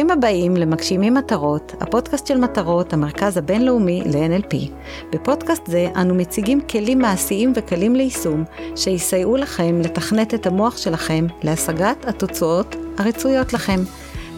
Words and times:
ברוכים 0.00 0.18
הבאים 0.18 0.56
למגשימים 0.56 1.14
מטרות, 1.14 1.72
הפודקאסט 1.80 2.26
של 2.26 2.38
מטרות, 2.38 2.92
המרכז 2.92 3.36
הבינלאומי 3.36 4.02
ל-NLP. 4.06 4.56
בפודקאסט 5.12 5.62
זה 5.66 5.88
אנו 5.96 6.14
מציגים 6.14 6.60
כלים 6.60 6.98
מעשיים 6.98 7.52
וקלים 7.56 7.96
ליישום, 7.96 8.44
שיסייעו 8.76 9.36
לכם 9.36 9.80
לתכנת 9.80 10.34
את 10.34 10.46
המוח 10.46 10.76
שלכם 10.76 11.26
להשגת 11.42 12.04
התוצאות 12.04 12.76
הרצויות 12.98 13.52
לכם. 13.52 13.80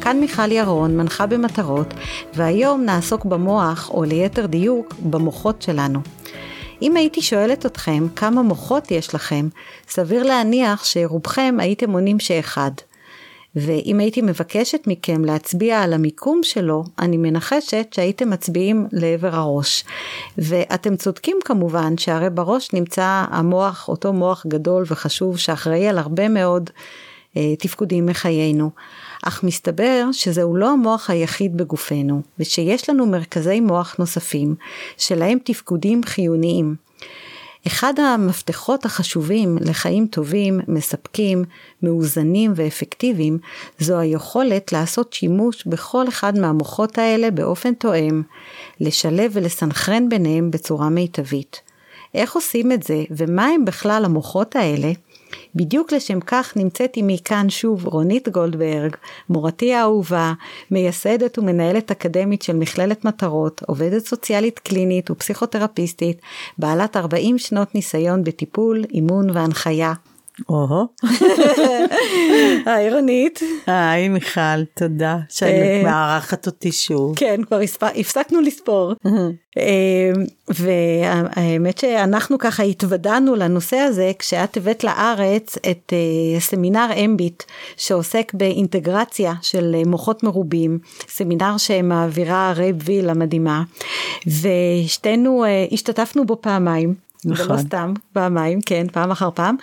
כאן 0.00 0.20
מיכל 0.20 0.52
ירון, 0.52 0.96
מנחה 0.96 1.26
במטרות, 1.26 1.94
והיום 2.34 2.84
נעסוק 2.84 3.24
במוח, 3.24 3.90
או 3.90 4.04
ליתר 4.04 4.46
דיוק, 4.46 4.94
במוחות 5.10 5.62
שלנו. 5.62 6.00
אם 6.82 6.96
הייתי 6.96 7.22
שואלת 7.22 7.66
אתכם 7.66 8.06
כמה 8.16 8.42
מוחות 8.42 8.90
יש 8.90 9.14
לכם, 9.14 9.48
סביר 9.88 10.22
להניח 10.22 10.84
שרובכם 10.84 11.56
הייתם 11.58 11.90
עונים 11.90 12.20
שאחד. 12.20 12.70
ואם 13.56 13.98
הייתי 13.98 14.22
מבקשת 14.22 14.80
מכם 14.86 15.24
להצביע 15.24 15.80
על 15.80 15.92
המיקום 15.92 16.40
שלו, 16.42 16.84
אני 16.98 17.16
מנחשת 17.16 17.86
שהייתם 17.94 18.30
מצביעים 18.30 18.86
לעבר 18.92 19.34
הראש. 19.34 19.84
ואתם 20.38 20.96
צודקים 20.96 21.36
כמובן 21.44 21.98
שהרי 21.98 22.30
בראש 22.30 22.72
נמצא 22.72 23.24
המוח, 23.30 23.88
אותו 23.88 24.12
מוח 24.12 24.46
גדול 24.48 24.84
וחשוב 24.86 25.38
שאחראי 25.38 25.88
על 25.88 25.98
הרבה 25.98 26.28
מאוד 26.28 26.70
אה, 27.36 27.56
תפקודים 27.58 28.06
מחיינו. 28.06 28.70
אך 29.24 29.44
מסתבר 29.44 30.08
שזהו 30.12 30.56
לא 30.56 30.70
המוח 30.70 31.10
היחיד 31.10 31.56
בגופנו, 31.56 32.22
ושיש 32.38 32.90
לנו 32.90 33.06
מרכזי 33.06 33.60
מוח 33.60 33.96
נוספים, 33.98 34.54
שלהם 34.96 35.38
תפקודים 35.44 36.04
חיוניים. 36.04 36.74
אחד 37.66 37.94
המפתחות 38.00 38.84
החשובים 38.84 39.58
לחיים 39.60 40.06
טובים, 40.06 40.60
מספקים, 40.68 41.44
מאוזנים 41.82 42.52
ואפקטיביים, 42.56 43.38
זו 43.78 43.98
היכולת 43.98 44.72
לעשות 44.72 45.12
שימוש 45.12 45.66
בכל 45.66 46.08
אחד 46.08 46.38
מהמוחות 46.38 46.98
האלה 46.98 47.30
באופן 47.30 47.74
תואם, 47.74 48.22
לשלב 48.80 49.30
ולסנכרן 49.34 50.08
ביניהם 50.08 50.50
בצורה 50.50 50.88
מיטבית. 50.88 51.60
איך 52.14 52.34
עושים 52.34 52.72
את 52.72 52.82
זה, 52.82 53.04
ומה 53.10 53.46
הם 53.46 53.64
בכלל 53.64 54.04
המוחות 54.04 54.56
האלה? 54.56 54.92
בדיוק 55.54 55.92
לשם 55.92 56.20
כך 56.20 56.56
נמצאת 56.56 56.96
עימי 56.96 57.18
כאן 57.24 57.50
שוב 57.50 57.86
רונית 57.86 58.28
גולדברג, 58.28 58.96
מורתי 59.28 59.74
האהובה, 59.74 60.32
מייסדת 60.70 61.38
ומנהלת 61.38 61.90
אקדמית 61.90 62.42
של 62.42 62.56
מכללת 62.56 63.04
מטרות, 63.04 63.62
עובדת 63.66 64.06
סוציאלית 64.06 64.58
קלינית 64.58 65.10
ופסיכותרפיסטית, 65.10 66.20
בעלת 66.58 66.96
40 66.96 67.38
שנות 67.38 67.74
ניסיון 67.74 68.24
בטיפול, 68.24 68.84
אימון 68.90 69.30
והנחיה. 69.30 69.92
או-הו. 70.48 70.86
היי 72.66 72.94
רונית. 72.94 73.40
היי 73.66 74.08
מיכל, 74.08 74.64
תודה 74.74 75.18
שאת 75.28 75.48
אה, 75.48 75.82
מארחת 75.84 76.46
אותי 76.46 76.72
שוב. 76.72 77.16
כן, 77.16 77.40
כבר 77.46 77.60
הפסקנו 77.94 78.40
לספור. 78.40 78.92
אה, 79.58 80.12
והאמת 80.48 81.78
שאנחנו 81.78 82.38
ככה 82.38 82.62
התוודענו 82.62 83.36
לנושא 83.36 83.76
הזה 83.76 84.12
כשאת 84.18 84.56
הבאת 84.56 84.84
לארץ 84.84 85.56
את 85.70 85.92
אה, 85.92 86.40
סמינר 86.40 86.88
mBIT 87.04 87.42
שעוסק 87.76 88.32
באינטגרציה 88.34 89.32
של 89.42 89.76
מוחות 89.86 90.22
מרובים, 90.22 90.78
סמינר 91.08 91.58
שמעבירה 91.58 92.52
רייב 92.56 92.76
ויל 92.84 93.10
המדהימה, 93.10 93.62
ושתינו 94.26 95.44
השתתפנו 95.72 96.26
בו 96.26 96.38
פעמיים. 96.40 97.11
נכון. 97.24 97.50
ולא 97.50 97.60
סתם, 97.60 97.94
פעמיים, 98.12 98.60
כן, 98.66 98.86
פעם 98.92 99.10
אחר 99.10 99.30
פעם. 99.34 99.56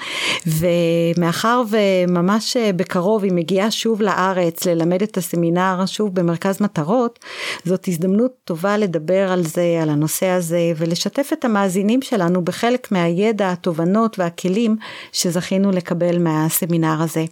ומאחר 0.47 1.63
וממש 1.69 2.57
בקרוב 2.57 3.23
היא 3.23 3.31
מגיעה 3.31 3.71
שוב 3.71 4.01
לארץ 4.01 4.65
ללמד 4.65 5.01
את 5.01 5.17
הסמינר 5.17 5.85
שוב 5.85 6.15
במרכז 6.15 6.61
מטרות, 6.61 7.19
זאת 7.65 7.87
הזדמנות 7.87 8.31
טובה 8.43 8.77
לדבר 8.77 9.31
על 9.31 9.43
זה, 9.43 9.79
על 9.81 9.89
הנושא 9.89 10.25
הזה, 10.25 10.71
ולשתף 10.77 11.29
את 11.33 11.45
המאזינים 11.45 12.01
שלנו 12.01 12.41
בחלק 12.41 12.91
מהידע, 12.91 13.51
התובנות 13.51 14.19
והכלים 14.19 14.77
שזכינו 15.11 15.71
לקבל 15.71 16.17
מהסמינר 16.17 17.01
הזה. 17.01 17.25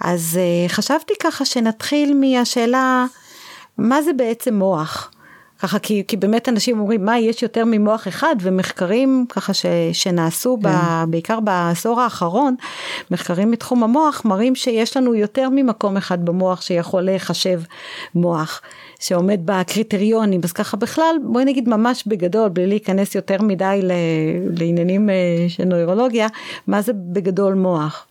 אז 0.00 0.38
אה, 0.40 0.68
חשבתי 0.68 1.14
ככה 1.22 1.44
שנתחיל 1.44 2.14
מהשאלה, 2.20 3.06
מה 3.78 4.02
זה 4.02 4.12
בעצם 4.12 4.54
מוח? 4.54 5.11
ככה 5.62 5.78
כי, 5.78 6.02
כי 6.08 6.16
באמת 6.16 6.48
אנשים 6.48 6.80
אומרים 6.80 7.04
מה 7.04 7.18
יש 7.18 7.42
יותר 7.42 7.64
ממוח 7.66 8.08
אחד 8.08 8.36
ומחקרים 8.40 9.26
ככה 9.28 9.54
ש, 9.54 9.66
שנעשו 9.92 10.58
כן. 10.62 10.68
ב, 10.68 11.10
בעיקר 11.10 11.40
בעשור 11.40 12.00
האחרון 12.00 12.54
מחקרים 13.10 13.50
מתחום 13.50 13.82
המוח 13.82 14.22
מראים 14.24 14.54
שיש 14.54 14.96
לנו 14.96 15.14
יותר 15.14 15.48
ממקום 15.52 15.96
אחד 15.96 16.24
במוח 16.24 16.62
שיכול 16.62 17.02
להיחשב 17.02 17.60
מוח 18.14 18.60
שעומד 19.00 19.40
בקריטריונים 19.44 20.40
אז 20.44 20.52
ככה 20.52 20.76
בכלל 20.76 21.16
בואי 21.24 21.44
נגיד 21.44 21.68
ממש 21.68 22.04
בגדול 22.06 22.48
בלי 22.48 22.66
להיכנס 22.66 23.14
יותר 23.14 23.42
מדי 23.42 23.80
לעניינים 24.58 25.10
אה, 25.10 25.14
של 25.48 25.64
נוירולוגיה 25.64 26.28
מה 26.66 26.82
זה 26.82 26.92
בגדול 26.94 27.54
מוח. 27.54 28.06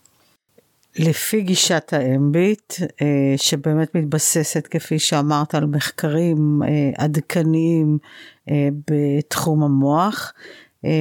לפי 0.98 1.40
גישת 1.40 1.92
האמביט, 1.92 2.74
אה, 3.02 3.34
שבאמת 3.36 3.94
מתבססת, 3.94 4.66
כפי 4.66 4.98
שאמרת, 4.98 5.54
על 5.54 5.66
מחקרים 5.66 6.60
אה, 6.62 7.04
עדכניים 7.04 7.98
אה, 8.50 8.68
בתחום 8.90 9.62
המוח, 9.62 10.32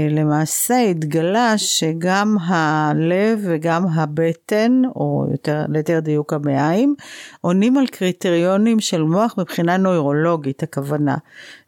למעשה 0.09 0.80
התגלה 0.80 1.58
שגם 1.58 2.38
הלב 2.46 3.40
וגם 3.44 3.86
הבטן, 3.94 4.81
או 4.96 5.25
יותר, 5.31 5.66
ליתר 5.69 6.00
דיוק 6.00 6.34
המעיים, 6.34 6.96
עונים 7.42 7.78
על 7.78 7.88
קריטריונים 7.88 8.80
של 8.80 9.03
מוח 9.03 9.36
מבחינה 9.38 9.78
נוירולוגית, 9.78 10.64
הכוונה. 10.64 11.16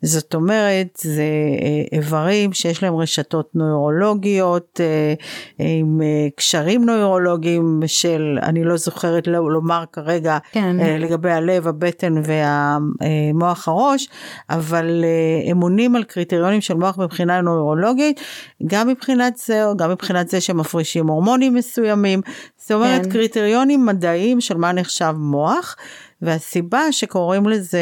זאת 0.02 0.36
אומרת, 0.36 0.98
זה 1.02 1.24
אה, 1.62 1.98
איברים 1.98 2.54
שיש 2.54 2.84
להם 2.84 2.96
רשתות 2.96 3.50
נוירולוגיות, 3.56 4.82
אה, 4.84 5.14
עם 5.60 6.02
קשרים 6.36 6.86
נוירולוגיים 6.86 7.82
של, 7.86 8.40
אני 8.42 8.64
לא 8.64 8.78
זוכרת 8.78 9.28
לומר 9.28 9.84
כרגע 9.94 10.38
כן. 10.52 10.76
לגבי 11.00 11.32
הלב, 11.32 11.68
הבטן 11.68 12.14
והמוח 12.24 13.68
הראש, 13.68 14.08
אבל 14.50 15.06
הם 15.48 15.62
עונים 15.62 15.96
על 15.96 16.04
קריטריונים 16.04 16.62
של 16.62 16.74
מוח 16.74 16.98
מבחינה 16.98 17.42
נוירולוגית. 17.42 18.03
פסיכולוגית, 18.12 18.22
גם 18.68 18.88
מבחינת 18.88 19.38
זה, 19.38 19.66
או 19.66 19.78
גם 19.78 19.92
מבחינת 19.92 20.30
זה 20.30 20.42
שמפרישים 20.42 21.08
הורמונים 21.08 21.54
מסוימים, 21.54 22.22
זאת 22.58 22.72
אומרת 22.72 23.04
כן. 23.04 23.12
קריטריונים 23.12 23.86
מדעיים 23.86 24.42
של 24.42 24.58
מה 24.58 24.72
נחשב 24.72 25.14
מוח, 25.18 25.76
והסיבה 26.22 26.92
שקוראים 26.92 27.50
לזה 27.50 27.80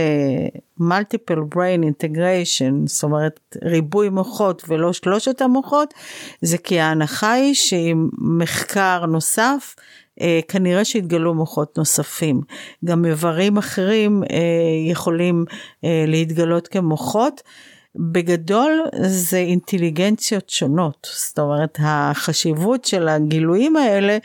multiple 0.79 1.55
brain 1.55 1.83
integration, 1.83 2.73
זאת 2.85 3.03
אומרת 3.03 3.39
ריבוי 3.63 4.09
מוחות 4.09 4.63
ולא 4.67 4.93
שלושת 4.93 5.41
המוחות, 5.41 5.93
זה 6.41 6.57
כי 6.57 6.79
ההנחה 6.79 7.31
היא 7.31 7.53
שעם 7.53 8.09
מחקר 8.17 9.05
נוסף, 9.05 9.75
אה, 10.21 10.39
כנראה 10.47 10.85
שהתגלו 10.85 11.33
מוחות 11.33 11.77
נוספים. 11.77 12.41
גם 12.85 13.05
איברים 13.05 13.57
אחרים 13.57 14.23
אה, 14.23 14.91
יכולים 14.91 15.45
אה, 15.83 16.05
להתגלות 16.07 16.67
כמוחות. 16.67 17.41
בגדול 17.95 18.83
זה 19.05 19.37
אינטליגנציות 19.37 20.49
שונות, 20.49 21.07
זאת 21.15 21.39
אומרת 21.39 21.77
החשיבות 21.81 22.85
של 22.85 23.07
הגילויים 23.07 23.75
האלה 23.77 24.17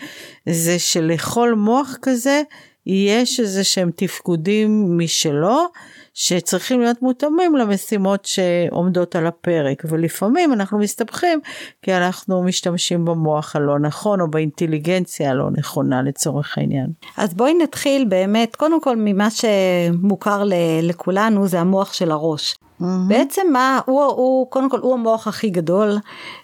זה 0.46 0.78
שלכל 0.78 1.54
מוח 1.54 1.96
כזה 2.02 2.42
יש 2.86 3.40
איזה 3.40 3.64
שהם 3.64 3.90
תפקודים 3.96 4.98
משלו 4.98 5.66
שצריכים 6.14 6.80
להיות 6.80 7.02
מותאמים 7.02 7.56
למשימות 7.56 8.24
שעומדות 8.24 9.16
על 9.16 9.26
הפרק 9.26 9.82
ולפעמים 9.88 10.52
אנחנו 10.52 10.78
מסתבכים 10.78 11.40
כי 11.82 11.94
אנחנו 11.94 12.42
משתמשים 12.42 13.04
במוח 13.04 13.56
הלא 13.56 13.78
נכון 13.78 14.20
או 14.20 14.30
באינטליגנציה 14.30 15.30
הלא 15.30 15.50
נכונה 15.50 16.02
לצורך 16.02 16.58
העניין. 16.58 16.86
אז 17.16 17.34
בואי 17.34 17.54
נתחיל 17.54 18.04
באמת 18.04 18.56
קודם 18.56 18.80
כל 18.80 18.96
ממה 18.96 19.28
שמוכר 19.30 20.42
לכולנו 20.82 21.48
זה 21.48 21.60
המוח 21.60 21.92
של 21.92 22.10
הראש. 22.10 22.54
Mm-hmm. 22.80 22.84
בעצם 23.08 23.42
מה 23.52 23.80
הוא, 23.86 24.02
הוא 24.02 24.50
קודם 24.50 24.70
כל 24.70 24.78
הוא 24.78 24.94
המוח 24.94 25.28
הכי 25.28 25.50
גדול 25.50 25.96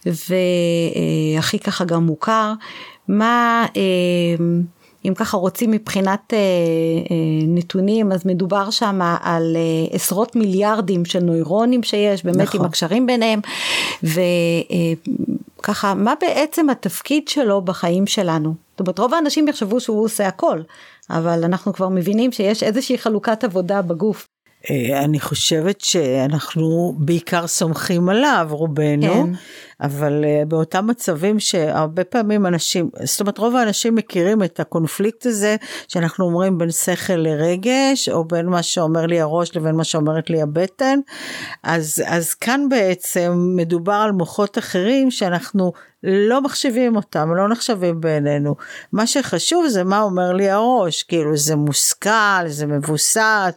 והכי 0.06 1.58
ככה 1.58 1.84
גם 1.84 2.06
מוכר 2.06 2.52
מה 3.08 3.66
אה, 3.76 4.44
אם 5.04 5.14
ככה 5.14 5.36
רוצים 5.36 5.70
מבחינת 5.70 6.34
אה, 6.34 6.38
אה, 6.38 7.16
נתונים 7.46 8.12
אז 8.12 8.26
מדובר 8.26 8.70
שם 8.70 9.00
על 9.22 9.56
אה, 9.56 9.60
עשרות 9.96 10.36
מיליארדים 10.36 11.04
של 11.04 11.20
נוירונים 11.20 11.82
שיש 11.82 12.24
באמת 12.24 12.40
נכון. 12.40 12.60
עם 12.60 12.66
הקשרים 12.66 13.06
ביניהם 13.06 13.40
וככה 15.58 15.94
מה 15.94 16.14
בעצם 16.20 16.70
התפקיד 16.70 17.28
שלו 17.28 17.62
בחיים 17.62 18.06
שלנו. 18.06 18.54
זאת 18.70 18.80
אומרת 18.80 18.98
רוב 18.98 19.14
האנשים 19.14 19.48
יחשבו 19.48 19.80
שהוא 19.80 20.04
עושה 20.04 20.28
הכל 20.28 20.60
אבל 21.10 21.44
אנחנו 21.44 21.72
כבר 21.72 21.88
מבינים 21.88 22.32
שיש 22.32 22.62
איזושהי 22.62 22.98
חלוקת 22.98 23.44
עבודה 23.44 23.82
בגוף. 23.82 24.31
אה, 24.70 25.04
אני 25.04 25.20
חושבת 25.20 25.80
שאנחנו 25.80 26.94
בעיקר 26.98 27.46
סומכים 27.46 28.08
עליו 28.08 28.48
רובנו, 28.50 29.12
כן. 29.12 29.32
אבל 29.82 30.24
uh, 30.24 30.48
באותם 30.48 30.86
מצבים 30.86 31.40
שהרבה 31.40 32.04
פעמים 32.04 32.46
אנשים, 32.46 32.90
זאת 33.04 33.20
אומרת 33.20 33.38
רוב 33.38 33.56
האנשים 33.56 33.94
מכירים 33.94 34.42
את 34.42 34.60
הקונפליקט 34.60 35.26
הזה 35.26 35.56
שאנחנו 35.88 36.24
אומרים 36.24 36.58
בין 36.58 36.70
שכל 36.70 37.12
לרגש, 37.16 38.08
או 38.08 38.24
בין 38.24 38.46
מה 38.46 38.62
שאומר 38.62 39.06
לי 39.06 39.20
הראש 39.20 39.56
לבין 39.56 39.74
מה 39.74 39.84
שאומרת 39.84 40.30
לי 40.30 40.42
הבטן, 40.42 40.98
אז, 41.62 42.02
אז 42.06 42.34
כאן 42.34 42.68
בעצם 42.68 43.32
מדובר 43.56 43.92
על 43.92 44.12
מוחות 44.12 44.58
אחרים 44.58 45.10
שאנחנו 45.10 45.72
לא 46.02 46.40
מחשיבים 46.40 46.96
אותם, 46.96 47.34
לא 47.34 47.48
נחשבים 47.48 48.00
בעינינו. 48.00 48.56
מה 48.92 49.06
שחשוב 49.06 49.66
זה 49.68 49.84
מה 49.84 50.00
אומר 50.02 50.32
לי 50.32 50.50
הראש, 50.50 51.02
כאילו 51.02 51.36
זה 51.36 51.56
מושכל, 51.56 52.46
זה 52.46 52.66
מבוסס, 52.66 53.52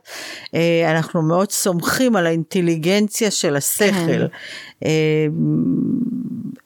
אה, 0.56 0.92
אנחנו 0.92 1.22
מאוד 1.22 1.52
סומכים 1.52 2.16
על 2.16 2.26
האינטליגנציה 2.26 3.32
של 3.32 3.56
השכל. 3.56 4.26
אה, 4.86 5.28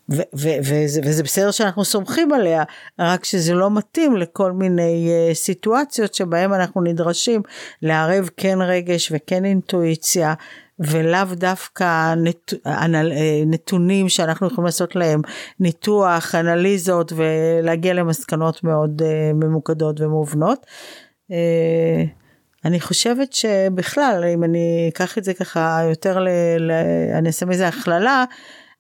וזה, 0.10 1.00
וזה 1.04 1.24
בסדר 1.24 1.52
שאנחנו 1.52 1.86
סומכים 1.86 2.34
עליה, 2.34 2.64
רק 3.00 3.26
שזה 3.26 3.54
לא 3.54 3.72
מתאים 3.72 4.18
לכל 4.18 4.52
מיני 4.52 5.10
uh, 5.10 5.34
סיטואציות 5.34 6.14
שבהם 6.14 6.54
אנחנו 6.54 6.82
נדרשים 6.82 7.42
לערב 7.82 8.30
כן 8.38 8.58
רגש 8.62 9.12
וכן 9.12 9.46
אינטואיציה 9.46 10.34
ולאו 10.80 11.26
דווקא 11.34 12.14
נת, 12.14 12.54
אנל, 12.66 13.12
אה, 13.12 13.44
נתונים 13.46 14.10
שאנחנו 14.10 14.48
יכולים 14.48 14.66
לעשות 14.66 14.96
להם 14.96 15.22
ניתוח, 15.60 16.36
אנליזות 16.36 17.14
ולהגיע 17.16 17.94
למסקנות 17.94 18.64
מאוד 18.64 19.02
uh, 19.02 19.34
ממוקדות 19.34 20.02
ומובנות. 20.02 20.66
Uh, 21.32 21.34
אני 22.66 22.80
חושבת 22.80 23.34
שבכלל, 23.34 24.24
אם 24.34 24.44
אני 24.44 24.90
אקח 24.94 25.18
את 25.18 25.24
זה 25.24 25.34
ככה 25.34 25.82
יותר, 25.90 26.20
ל, 26.20 26.28
ל, 26.60 26.72
אני 27.14 27.28
אעשה 27.28 27.46
מזה 27.46 27.68
הכללה, 27.68 28.26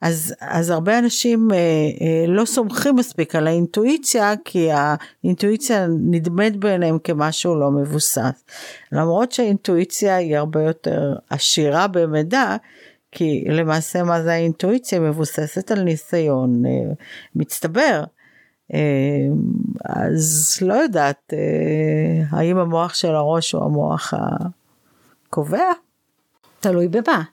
אז, 0.01 0.35
אז 0.41 0.69
הרבה 0.69 0.99
אנשים 0.99 1.47
אה, 1.51 1.57
אה, 1.57 2.27
לא 2.27 2.45
סומכים 2.45 2.95
מספיק 2.95 3.35
על 3.35 3.47
האינטואיציה, 3.47 4.33
כי 4.45 4.69
האינטואיציה 4.71 5.87
נדמת 5.87 6.55
בעיניהם 6.55 6.99
כמשהו 7.03 7.59
לא 7.59 7.71
מבוסס. 7.71 8.43
למרות 8.91 9.31
שהאינטואיציה 9.31 10.15
היא 10.15 10.37
הרבה 10.37 10.63
יותר 10.63 11.15
עשירה 11.29 11.87
במידע, 11.87 12.55
כי 13.11 13.45
למעשה 13.49 14.03
מה 14.03 14.23
זה 14.23 14.33
האינטואיציה? 14.33 14.99
מבוססת 14.99 15.71
על 15.71 15.83
ניסיון 15.83 16.65
אה, 16.65 16.71
מצטבר. 17.35 18.03
אה, 18.73 18.79
אז 19.85 20.57
לא 20.61 20.73
יודעת, 20.73 21.33
אה, 21.33 22.37
האם 22.37 22.57
המוח 22.57 22.93
של 22.93 23.15
הראש 23.15 23.51
הוא 23.51 23.63
המוח 23.63 24.13
הקובע? 25.27 25.71
תלוי 26.59 26.87
במה. 26.87 27.23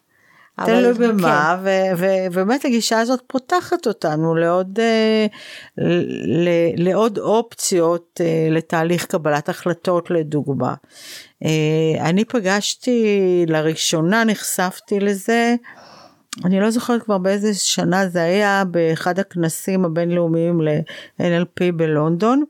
תלוי 0.64 0.92
במה, 0.94 1.56
כן. 1.64 1.94
ובאמת 1.98 2.64
הגישה 2.64 3.00
הזאת 3.00 3.22
פותחת 3.26 3.86
אותנו 3.86 4.34
לעוד, 4.34 4.78
אה, 4.80 5.26
לעוד 6.76 7.18
אופציות 7.18 8.20
לתהליך 8.50 9.06
קבלת 9.06 9.48
החלטות 9.48 10.10
לדוגמה. 10.10 10.74
אני 12.00 12.24
פגשתי, 12.24 13.44
לראשונה 13.48 14.24
נחשפתי 14.24 15.00
לזה, 15.00 15.54
אני 16.44 16.60
לא 16.60 16.70
זוכרת 16.70 17.02
כבר 17.02 17.18
באיזה 17.18 17.54
שנה 17.54 18.08
זה 18.08 18.22
היה, 18.22 18.64
באחד 18.64 19.18
הכנסים 19.18 19.84
הבינלאומיים 19.84 20.60
ל-NLP 20.60 21.72
בלונדון, 21.76 22.44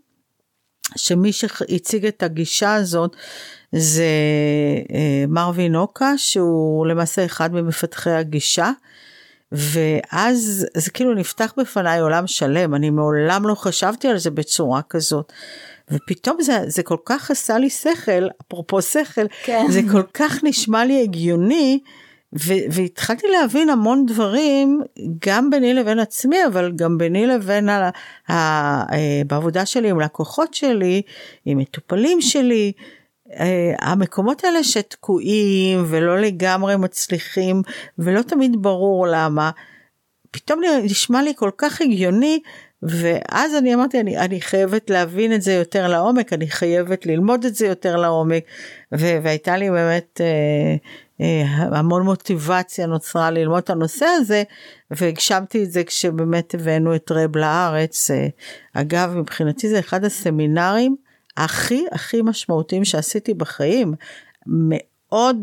שמי 0.97 1.33
שהציג 1.33 2.07
את 2.07 2.23
הגישה 2.23 2.75
הזאת 2.75 3.17
זה 3.73 4.05
אה, 4.95 5.25
מרווין 5.29 5.77
אוקה 5.77 6.19
שהוא 6.19 6.87
למעשה 6.87 7.25
אחד 7.25 7.53
ממפתחי 7.55 8.11
הגישה. 8.11 8.71
ואז 9.53 10.67
זה 10.77 10.91
כאילו 10.91 11.15
נפתח 11.15 11.55
בפניי 11.57 12.01
עולם 12.01 12.27
שלם, 12.27 12.75
אני 12.75 12.91
מעולם 12.91 13.47
לא 13.47 13.55
חשבתי 13.55 14.09
על 14.09 14.19
זה 14.19 14.31
בצורה 14.31 14.81
כזאת. 14.91 15.33
ופתאום 15.91 16.37
זה, 16.41 16.59
זה 16.67 16.83
כל 16.83 16.97
כך 17.05 17.31
עשה 17.31 17.59
לי 17.59 17.71
שכל, 17.71 18.29
אפרופו 18.47 18.83
שכל, 18.83 19.27
כן. 19.45 19.67
זה 19.71 19.81
כל 19.93 20.03
כך 20.15 20.45
נשמע 20.45 20.85
לי 20.85 21.03
הגיוני, 21.03 21.81
והתחלתי 22.71 23.27
להבין 23.29 23.71
המון 23.71 24.07
דברים, 24.07 24.81
גם 25.27 25.51
ביני 25.51 25.75
לבין 25.75 25.99
עצמי, 25.99 26.37
אבל 26.47 26.73
גם 26.77 26.99
ביני 26.99 27.27
לבין 27.27 27.69
אה, 28.31 28.83
בעבודה 29.27 29.67
שלי 29.67 29.91
עם 29.91 30.01
לקוחות 30.01 30.55
שלי, 30.55 31.03
עם 31.45 31.59
מטופלים 31.59 32.21
שלי, 32.21 32.73
אה, 33.33 33.75
המקומות 33.81 34.45
האלה 34.45 34.65
שתקועים 34.65 35.85
ולא 35.87 36.21
לגמרי 36.21 36.77
מצליחים 36.77 37.63
ולא 37.99 38.23
תמיד 38.23 38.57
ברור 38.61 39.07
למה, 39.07 39.51
פתאום 40.31 40.61
נשמע 40.85 41.23
לי 41.23 41.33
כל 41.37 41.51
כך 41.59 41.81
הגיוני 41.81 42.41
ואז 42.83 43.55
אני 43.55 43.75
אמרתי 43.75 44.01
אני, 44.01 44.19
אני 44.19 44.41
חייבת 44.41 44.91
להבין 44.91 45.35
את 45.35 45.43
זה 45.43 45.53
יותר 45.53 45.89
לעומק, 45.89 46.33
אני 46.33 46.49
חייבת 46.49 47.07
ללמוד 47.07 47.45
את 47.45 47.55
זה 47.55 47.67
יותר 47.67 47.97
לעומק. 47.97 48.45
והייתה 48.93 49.57
לי 49.57 49.71
באמת 49.71 50.21
אה, 50.21 50.77
המון 51.49 52.03
מוטיבציה 52.03 52.87
נוצרה 52.87 53.31
ללמוד 53.31 53.59
את 53.59 53.71
הנושא 53.71 54.07
הזה 54.07 54.43
והגשמתי 54.91 55.65
את 55.65 55.71
זה 55.71 55.85
כשבאמת 55.85 56.55
הבאנו 56.55 56.95
את 56.95 57.11
רב 57.11 57.37
לארץ. 57.37 58.11
אה, 58.11 58.29
אגב 58.73 59.15
מבחינתי 59.17 59.69
זה 59.69 59.79
אחד 59.79 60.05
הסמינרים 60.05 60.97
הכי 61.37 61.85
הכי 61.93 62.23
משמעותיים 62.23 62.85
שעשיתי 62.85 63.35
בחיים. 63.35 63.95
מאוד, 64.47 65.37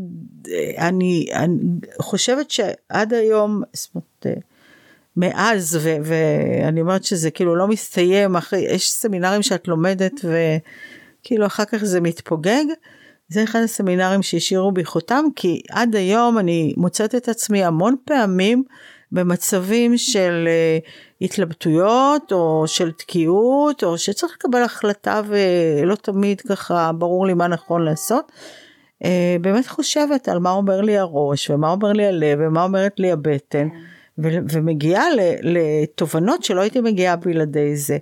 אני, 0.77 1.25
אני 1.33 1.55
חושבת 2.01 2.51
שעד 2.51 3.13
היום, 3.13 3.61
זאת 3.73 3.95
אומרת, 3.95 4.37
מאז, 5.17 5.79
ו, 5.81 5.95
ואני 6.03 6.81
אומרת 6.81 7.03
שזה 7.03 7.31
כאילו 7.31 7.55
לא 7.55 7.67
מסתיים, 7.67 8.35
אחרי, 8.35 8.59
יש 8.59 8.91
סמינרים 8.91 9.41
שאת 9.41 9.67
לומדת 9.67 10.13
וכאילו 10.23 11.45
אחר 11.45 11.65
כך 11.65 11.77
זה 11.77 12.01
מתפוגג. 12.01 12.63
זה 13.33 13.43
אחד 13.43 13.59
הסמינרים 13.63 14.23
שהשאירו 14.23 14.71
בי 14.71 14.85
חותם, 14.85 15.25
כי 15.35 15.61
עד 15.69 15.95
היום 15.95 16.37
אני 16.37 16.73
מוצאת 16.77 17.15
את 17.15 17.29
עצמי 17.29 17.63
המון 17.63 17.95
פעמים 18.05 18.63
במצבים 19.11 19.97
של 19.97 20.47
uh, 20.47 20.87
התלבטויות 21.21 22.31
או 22.31 22.63
של 22.67 22.91
תקיעות 22.91 23.83
או 23.83 23.97
שצריך 23.97 24.33
לקבל 24.33 24.63
החלטה 24.63 25.21
ולא 25.27 25.95
תמיד 25.95 26.41
ככה 26.41 26.91
ברור 26.91 27.27
לי 27.27 27.33
מה 27.33 27.47
נכון 27.47 27.85
לעשות. 27.85 28.31
Uh, 29.03 29.07
באמת 29.41 29.67
חושבת 29.67 30.29
על 30.29 30.39
מה 30.39 30.51
אומר 30.51 30.81
לי 30.81 30.97
הראש 30.97 31.49
ומה 31.49 31.71
אומר 31.71 31.93
לי 31.93 32.05
הלב 32.05 32.39
ומה 32.41 32.63
אומרת 32.63 32.99
לי 32.99 33.11
הבטן. 33.11 33.67
ו- 33.67 33.92
ומגיעה 34.17 35.05
לתובנות 35.41 36.43
שלא 36.43 36.61
הייתי 36.61 36.81
מגיעה 36.81 37.15
בלעדי 37.15 37.75
זה. 37.75 37.97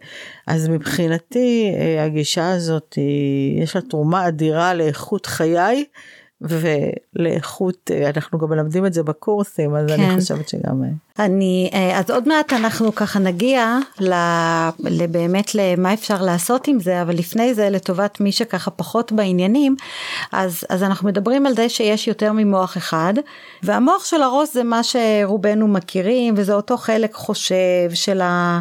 אז 0.47 0.69
מבחינתי 0.69 1.71
uh, 1.73 2.01
הגישה 2.01 2.51
הזאת 2.51 2.93
היא, 2.93 3.63
יש 3.63 3.75
לה 3.75 3.81
תרומה 3.81 4.27
אדירה 4.27 4.73
לאיכות 4.73 5.25
חיי 5.25 5.85
ולאיכות, 6.41 7.91
אנחנו 8.09 8.39
גם 8.39 8.49
מלמדים 8.49 8.85
את 8.85 8.93
זה 8.93 9.03
בקורסים, 9.03 9.75
אז 9.75 9.85
כן. 9.87 9.93
אני 9.93 10.15
חושבת 10.15 10.49
שגם... 10.49 10.83
אני, 11.19 11.69
אה, 11.73 11.99
אז 11.99 12.11
עוד 12.11 12.27
מעט 12.27 12.53
אנחנו 12.53 12.95
ככה 12.95 13.19
נגיע 13.19 13.77
באמת 15.09 15.55
למה 15.55 15.93
אפשר 15.93 16.21
לעשות 16.21 16.67
עם 16.67 16.79
זה, 16.79 17.01
אבל 17.01 17.15
לפני 17.15 17.53
זה 17.53 17.69
לטובת 17.69 18.19
מי 18.19 18.31
שככה 18.31 18.71
פחות 18.71 19.11
בעניינים, 19.11 19.75
אז, 20.31 20.63
אז 20.69 20.83
אנחנו 20.83 21.07
מדברים 21.07 21.45
על 21.45 21.55
זה 21.55 21.69
שיש 21.69 22.07
יותר 22.07 22.31
ממוח 22.31 22.77
אחד, 22.77 23.13
והמוח 23.63 24.05
של 24.05 24.21
הראש 24.21 24.49
זה 24.53 24.63
מה 24.63 24.81
שרובנו 24.83 25.67
מכירים, 25.67 26.33
וזה 26.37 26.53
אותו 26.53 26.77
חלק 26.77 27.13
חושב 27.13 27.89
של 27.93 28.21
ה... 28.21 28.59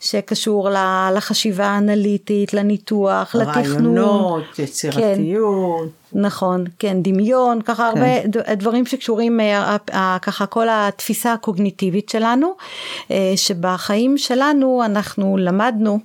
שקשור 0.00 0.68
לחשיבה 1.14 1.66
האנליטית, 1.66 2.54
לניתוח, 2.54 3.34
לתכנון. 3.34 3.98
רעיונות, 3.98 4.58
יצירתיות. 4.58 5.88
כן. 5.88 6.04
נכון, 6.14 6.64
כן, 6.78 7.02
דמיון, 7.02 7.62
ככה 7.62 7.90
כן. 7.94 8.02
הרבה 8.02 8.54
דברים 8.56 8.86
שקשורים, 8.86 9.40
אה, 9.40 10.16
ככה 10.22 10.46
כל 10.46 10.66
התפיסה 10.70 11.32
הקוגניטיבית 11.32 11.83
שלנו, 12.08 12.54
אה, 13.10 13.32
שבחיים 13.36 14.18
שלנו 14.18 14.82
אנחנו 14.84 15.36
למדנו 15.36 15.98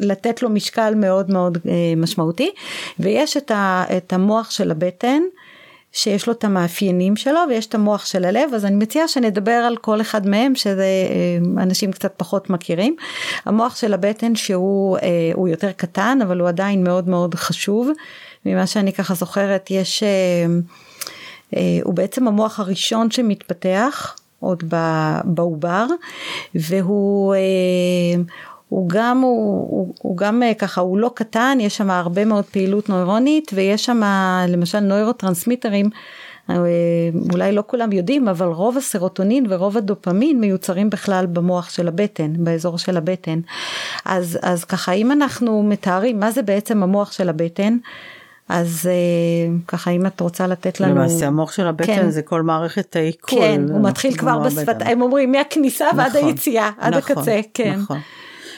לתת 0.00 0.42
לו 0.42 0.50
משקל 0.50 0.94
מאוד 0.96 1.30
מאוד 1.30 1.58
משמעותי, 1.96 2.50
ויש 2.98 3.36
את, 3.36 4.12
המוח 4.12 4.50
של 4.50 4.70
הבטן, 4.70 5.22
שיש 5.92 6.26
לו 6.26 6.32
את 6.32 6.44
המאפיינים 6.44 7.16
שלו 7.16 7.40
ויש 7.48 7.66
את 7.66 7.74
המוח 7.74 8.06
של 8.06 8.24
הלב 8.24 8.54
אז 8.54 8.64
אני 8.64 8.76
מציעה 8.76 9.08
שנדבר 9.08 9.50
על 9.50 9.76
כל 9.76 10.00
אחד 10.00 10.26
מהם 10.26 10.54
שזה 10.54 10.86
אנשים 11.58 11.92
קצת 11.92 12.12
פחות 12.16 12.50
מכירים. 12.50 12.96
המוח 13.44 13.76
של 13.76 13.94
הבטן 13.94 14.34
שהוא 14.34 15.48
יותר 15.48 15.72
קטן 15.72 16.18
אבל 16.22 16.40
הוא 16.40 16.48
עדיין 16.48 16.84
מאוד 16.84 17.08
מאוד 17.08 17.34
חשוב 17.34 17.90
ממה 18.46 18.66
שאני 18.66 18.92
ככה 18.92 19.14
זוכרת, 19.14 19.70
יש, 19.70 20.02
אה, 20.02 20.08
אה, 21.56 21.78
הוא 21.82 21.94
בעצם 21.94 22.28
המוח 22.28 22.60
הראשון 22.60 23.10
שמתפתח 23.10 24.16
עוד 24.40 24.64
בעובר, 25.24 25.86
והוא 26.54 27.34
אה, 27.34 28.22
הוא 28.68 28.88
גם, 28.88 29.20
הוא, 29.20 29.66
הוא, 29.70 29.94
הוא 30.02 30.16
גם 30.16 30.42
ככה, 30.58 30.80
הוא 30.80 30.98
לא 30.98 31.10
קטן, 31.14 31.58
יש 31.60 31.76
שם 31.76 31.90
הרבה 31.90 32.24
מאוד 32.24 32.44
פעילות 32.44 32.88
נוירונית, 32.88 33.50
ויש 33.54 33.84
שם 33.84 34.00
למשל 34.48 34.80
נוירוטרנסמיטרים, 34.80 35.90
אולי 37.32 37.52
לא 37.52 37.62
כולם 37.66 37.92
יודעים, 37.92 38.28
אבל 38.28 38.46
רוב 38.46 38.76
הסרוטונין 38.76 39.46
ורוב 39.48 39.76
הדופמין 39.76 40.40
מיוצרים 40.40 40.90
בכלל 40.90 41.26
במוח 41.26 41.70
של 41.70 41.88
הבטן, 41.88 42.32
באזור 42.44 42.78
של 42.78 42.96
הבטן. 42.96 43.40
אז, 44.04 44.38
אז 44.42 44.64
ככה, 44.64 44.92
אם 44.92 45.12
אנחנו 45.12 45.62
מתארים 45.62 46.20
מה 46.20 46.30
זה 46.30 46.42
בעצם 46.42 46.82
המוח 46.82 47.12
של 47.12 47.28
הבטן, 47.28 47.76
אז 48.48 48.88
אה, 48.90 49.56
ככה 49.68 49.90
אם 49.90 50.06
את 50.06 50.20
רוצה 50.20 50.46
לתת 50.46 50.80
לנו... 50.80 50.94
למעשה 50.94 51.26
המוח 51.26 51.52
של 51.52 51.66
הבטן 51.66 51.86
כן. 51.86 52.10
זה 52.10 52.22
כל 52.22 52.42
מערכת 52.42 52.96
העיכול. 52.96 53.38
כן, 53.38 53.62
הוא 53.68 53.82
מתחיל 53.82 54.16
כבר 54.16 54.38
בשפת, 54.38 54.76
הם 54.80 55.02
אומרים 55.02 55.32
מהכניסה 55.32 55.86
נכון, 55.86 55.98
ועד 55.98 56.16
היציאה, 56.16 56.70
עד 56.78 56.94
נכון, 56.94 57.18
הקצה, 57.18 57.40
כן. 57.54 57.74
נכון. 57.78 57.98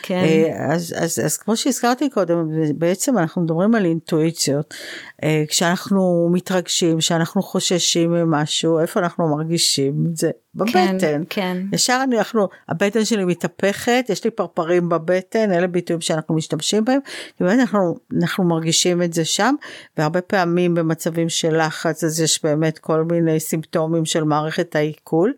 כן. 0.02 0.24
אה, 0.24 0.74
אז, 0.74 0.94
אז, 0.98 1.18
אז 1.24 1.36
כמו 1.36 1.56
שהזכרתי 1.56 2.10
קודם, 2.10 2.48
בעצם 2.74 3.18
אנחנו 3.18 3.42
מדברים 3.42 3.74
על 3.74 3.84
אינטואיציות. 3.84 4.74
אה, 5.22 5.44
כשאנחנו 5.48 6.28
מתרגשים, 6.32 6.98
כשאנחנו 6.98 7.42
חוששים 7.42 8.10
ממשהו, 8.10 8.78
איפה 8.78 9.00
אנחנו 9.00 9.36
מרגישים 9.36 10.04
את 10.10 10.16
זה? 10.16 10.30
בבטן. 10.54 10.96
כן, 11.00 11.22
כן. 11.30 11.56
ישר 11.72 12.00
אנחנו, 12.18 12.48
הבטן 12.68 13.04
שלי 13.04 13.24
מתהפכת, 13.24 14.04
יש 14.08 14.24
לי 14.24 14.30
פרפרים 14.30 14.88
בבטן, 14.88 15.52
אלה 15.52 15.66
ביטויים 15.66 16.00
שאנחנו 16.00 16.34
משתמשים 16.34 16.84
בהם, 16.84 17.00
כי 17.36 17.44
באמת 17.44 17.60
אנחנו, 17.60 17.94
אנחנו 18.22 18.44
מרגישים 18.44 19.02
את 19.02 19.12
זה 19.12 19.24
שם, 19.24 19.54
והרבה 19.96 20.20
פעמים 20.20 20.74
במצבים 20.74 21.28
של 21.28 21.66
לחץ, 21.66 22.04
אז 22.04 22.20
יש 22.20 22.44
באמת 22.44 22.78
כל 22.78 23.04
מיני 23.10 23.40
סימפטומים 23.40 24.04
של 24.04 24.24
מערכת 24.24 24.76
העיכול. 24.76 25.32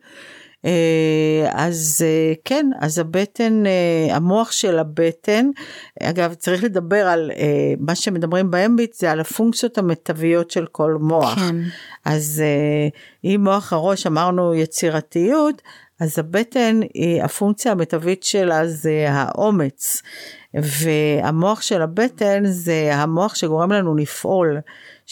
אה, 0.65 1.49
אז 1.53 2.05
אה, 2.05 2.33
כן, 2.45 2.71
אז 2.81 2.99
הבטן, 2.99 3.67
אה, 3.67 4.17
המוח 4.17 4.53
של 4.53 4.79
הבטן, 4.79 5.51
אגב 6.03 6.35
צריך 6.35 6.65
לדבר 6.65 7.07
על 7.07 7.31
מה 7.79 7.95
שמדברים 7.95 8.51
באמביט 8.51 8.95
זה 8.95 9.11
על 9.11 9.21
הפונקציות 9.21 9.79
המיטביות 9.79 10.51
של 10.51 10.67
כל 10.67 10.97
מוח. 11.01 11.39
כן. 11.39 11.57
אז 12.05 12.43
אם 13.25 13.41
מוח 13.45 13.73
הראש 13.73 14.07
אמרנו 14.07 14.55
יצירתיות, 14.55 15.63
אז 16.01 16.19
הבטן, 16.19 16.81
הפונקציה 17.23 17.73
המיטבית 17.73 18.23
שלה 18.23 18.67
זה 18.67 19.07
האומץ. 19.09 20.03
והמוח 20.55 21.63
של 21.63 21.83
הבטן 21.83 22.43
זה 22.45 22.91
המוח 22.95 23.35
שגורם 23.35 23.73
לנו 23.73 23.97
לפעול. 23.97 24.61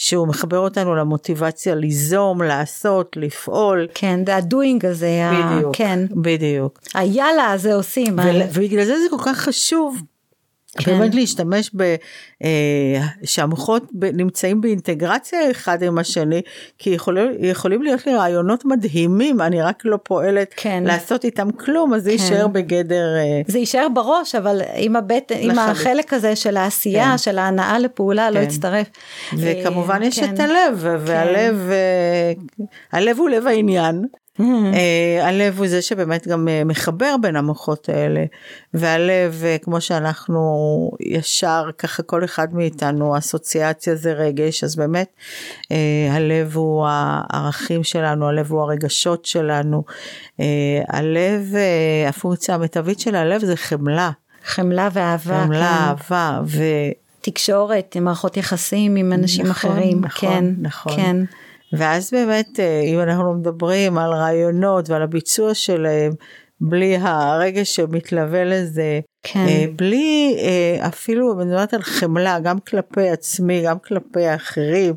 שהוא 0.01 0.27
מחבר 0.27 0.57
אותנו 0.57 0.95
למוטיבציה 0.95 1.75
ליזום, 1.75 2.41
לעשות, 2.41 3.17
לפעול. 3.19 3.87
כן, 3.93 4.19
זה 4.25 4.35
הדוינג 4.35 4.85
הזה. 4.85 5.09
בדיוק, 5.31 5.75
כן. 5.75 5.99
בדיוק. 6.11 6.79
היאללה 6.93 7.51
הזה 7.51 7.75
עושים. 7.75 8.15
ובגלל 8.53 8.85
זה 8.85 8.93
זה 8.99 9.17
כל 9.17 9.23
כך 9.25 9.37
חשוב 9.37 10.01
כן. 10.77 10.99
באמת 10.99 11.15
להשתמש 11.15 11.71
ב... 11.75 11.95
אה, 12.43 13.01
נמצאים 14.13 14.61
באינטגרציה 14.61 15.51
אחד 15.51 15.83
עם 15.83 15.97
השני, 15.97 16.41
כי 16.77 16.89
יכולים, 16.89 17.31
יכולים 17.39 17.83
להיות 17.83 18.07
לי 18.07 18.15
רעיונות 18.15 18.65
מדהימים, 18.65 19.41
אני 19.41 19.61
רק 19.61 19.81
לא 19.85 19.97
פועלת 20.03 20.53
כן. 20.57 20.83
לעשות 20.87 21.25
איתם 21.25 21.51
כלום, 21.51 21.93
אז 21.93 22.03
זה 22.03 22.09
כן. 22.09 22.13
יישאר 22.23 22.47
בגדר... 22.47 23.17
אה, 23.17 23.41
זה 23.47 23.59
יישאר 23.59 23.87
בראש, 23.93 24.35
אבל 24.35 24.61
עם, 24.75 24.95
הבט... 24.95 25.31
עם 25.39 25.59
החלק 25.59 26.13
הזה 26.13 26.35
של 26.35 26.57
העשייה, 26.57 27.11
כן. 27.11 27.17
של 27.17 27.37
ההנאה 27.37 27.79
לפעולה, 27.79 28.29
לא 28.29 28.35
כן. 28.35 28.41
לא 28.41 28.45
יצטרף. 28.45 28.87
וכמובן 29.37 30.03
יש 30.03 30.19
כן. 30.19 30.33
את 30.33 30.39
הלב, 30.39 30.79
והלב 30.81 31.69
כן. 32.57 32.63
הלב 32.91 33.17
הוא 33.19 33.29
לב 33.29 33.47
העניין. 33.47 34.05
אה, 34.73 35.27
הלב 35.27 35.57
הוא 35.57 35.67
זה 35.67 35.81
שבאמת 35.81 36.27
גם 36.27 36.47
אה, 36.47 36.63
מחבר 36.63 37.15
בין 37.21 37.35
המוחות 37.35 37.89
האלה, 37.89 38.25
והלב, 38.73 39.41
אה, 39.45 39.57
כמו 39.61 39.81
שאנחנו 39.81 40.41
ישר, 40.99 41.69
ככה 41.77 42.03
כל 42.03 42.23
אחד 42.23 42.53
מאיתנו, 42.53 43.17
אסוציאציה 43.17 43.95
זה 43.95 44.13
רגש, 44.13 44.63
אז 44.63 44.75
באמת 44.75 45.07
הלב 46.11 46.55
הוא 46.55 46.87
הערכים 46.89 47.83
שלנו, 47.83 48.27
הלב 48.27 48.51
הוא 48.51 48.61
הרגשות 48.61 49.25
שלנו, 49.25 49.83
הלב, 50.87 51.53
הפונקציה 52.07 52.55
המיטבית 52.55 52.99
של 52.99 53.15
הלב 53.15 53.45
זה 53.45 53.55
חמלה. 53.55 54.11
חמלה 54.45 54.89
ואהבה. 54.93 55.43
חמלה, 55.43 55.59
כן. 55.59 56.13
אהבה, 56.13 56.41
ו... 56.45 56.63
תקשורת, 57.21 57.97
מערכות 58.01 58.37
יחסים 58.37 58.95
עם 58.95 59.13
אנשים 59.13 59.45
נכון, 59.45 59.71
אחרים, 59.71 60.01
נכון, 60.01 60.29
כן, 60.29 60.45
נכון. 60.57 60.95
כן. 60.95 61.17
ואז 61.73 62.11
באמת 62.11 62.59
אה, 62.59 62.81
אם 62.81 62.99
אנחנו 62.99 63.33
מדברים 63.33 63.97
על 63.97 64.13
רעיונות 64.13 64.89
ועל 64.89 65.01
הביצוע 65.01 65.53
שלהם 65.53 66.11
בלי 66.61 66.97
הרגש 66.97 67.75
שמתלווה 67.75 68.43
לזה, 68.43 68.99
כן. 69.23 69.39
אה, 69.39 69.65
בלי 69.75 70.37
אה, 70.39 70.87
אפילו, 70.87 71.41
אני 71.41 71.49
מדברת 71.49 71.73
על 71.73 71.81
חמלה, 71.81 72.39
גם 72.39 72.59
כלפי 72.59 73.09
עצמי, 73.09 73.61
גם 73.65 73.79
כלפי 73.79 74.25
האחרים. 74.25 74.93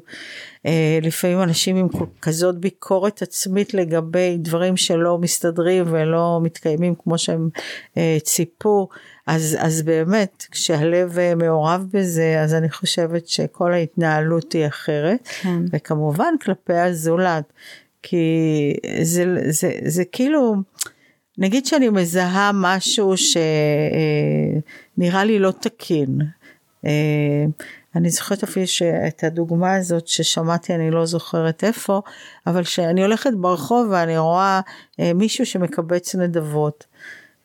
לפעמים 1.03 1.43
אנשים 1.43 1.77
עם 1.77 1.89
כזאת 2.23 2.59
ביקורת 2.59 3.23
עצמית 3.23 3.75
לגבי 3.75 4.37
דברים 4.39 4.77
שלא 4.77 5.19
מסתדרים 5.19 5.85
ולא 5.89 6.41
מתקיימים 6.43 6.95
כמו 6.95 7.19
שהם 7.19 7.49
ציפו. 8.23 8.89
אז, 9.27 9.57
אז 9.61 9.83
באמת, 9.83 10.47
כשהלב 10.51 11.19
אה, 11.19 11.35
מעורב 11.35 11.87
בזה, 11.93 12.41
אז 12.41 12.55
אני 12.55 12.71
חושבת 12.71 13.29
שכל 13.29 13.73
ההתנהלות 13.73 14.53
היא 14.53 14.67
אחרת, 14.67 15.29
כן. 15.43 15.59
וכמובן 15.73 16.35
כלפי 16.43 16.75
הזולת, 16.75 17.53
כי 18.03 18.27
זה, 19.03 19.25
זה, 19.25 19.53
זה, 19.53 19.73
זה 19.85 20.05
כאילו, 20.05 20.55
נגיד 21.39 21.67
שאני 21.67 21.89
מזהה 21.89 22.51
משהו 22.55 23.15
שנראה 23.17 25.19
אה, 25.19 25.25
לי 25.25 25.39
לא 25.39 25.53
תקין. 25.61 26.19
אה, 27.95 28.01
אני 28.01 28.11
זוכרת 28.11 28.43
אפילו 28.43 28.67
את 29.09 29.25
הדוגמה 29.25 29.75
הזאת 29.75 30.09
ששמעתי, 30.09 30.75
אני 30.75 30.91
לא 30.91 31.07
זוכרת 31.07 31.65
איפה, 31.65 32.01
אבל 32.47 32.65
שאני 32.65 33.03
הולכת 33.03 33.31
ברחוב 33.41 33.89
ואני 33.91 34.19
רואה 34.19 34.61
מישהו 34.99 35.47
שמקבץ 35.47 36.15
נדבות. 36.15 36.87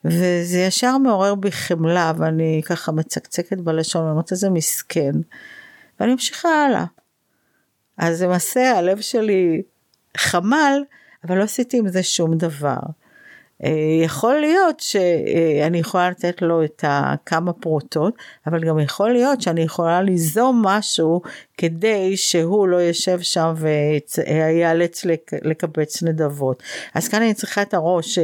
וזה 0.04 0.58
ישר 0.58 0.98
מעורר 0.98 1.34
בי 1.34 1.52
חמלה, 1.52 2.12
ואני 2.16 2.60
ככה 2.64 2.92
מצקצקת 2.92 3.58
בלשון, 3.58 4.04
ואומרת 4.04 4.32
איזה 4.32 4.50
מסכן, 4.50 5.12
ואני 6.00 6.12
ממשיכה 6.12 6.48
הלאה. 6.48 6.84
אז 7.98 8.22
למעשה 8.22 8.78
הלב 8.78 9.00
שלי 9.00 9.62
חמל, 10.16 10.82
אבל 11.24 11.38
לא 11.38 11.42
עשיתי 11.42 11.78
עם 11.78 11.88
זה 11.88 12.02
שום 12.02 12.38
דבר. 12.38 12.76
אה, 13.64 13.70
יכול 14.04 14.34
להיות 14.34 14.80
שאני 14.80 15.78
יכולה 15.78 16.10
לתת 16.10 16.42
לו 16.42 16.64
את 16.64 16.84
כמה 17.26 17.52
פרוטות, 17.52 18.14
אבל 18.46 18.64
גם 18.64 18.78
יכול 18.78 19.12
להיות 19.12 19.42
שאני 19.42 19.60
יכולה 19.60 20.02
ליזום 20.02 20.62
משהו 20.66 21.20
כדי 21.58 22.16
שהוא 22.16 22.68
לא 22.68 22.76
יושב 22.76 23.20
שם 23.20 23.54
ויאלץ 23.56 25.04
לקבץ 25.42 26.02
נדבות. 26.02 26.62
אז 26.94 27.08
כאן 27.08 27.22
אני 27.22 27.34
צריכה 27.34 27.62
את 27.62 27.74
הראש 27.74 28.18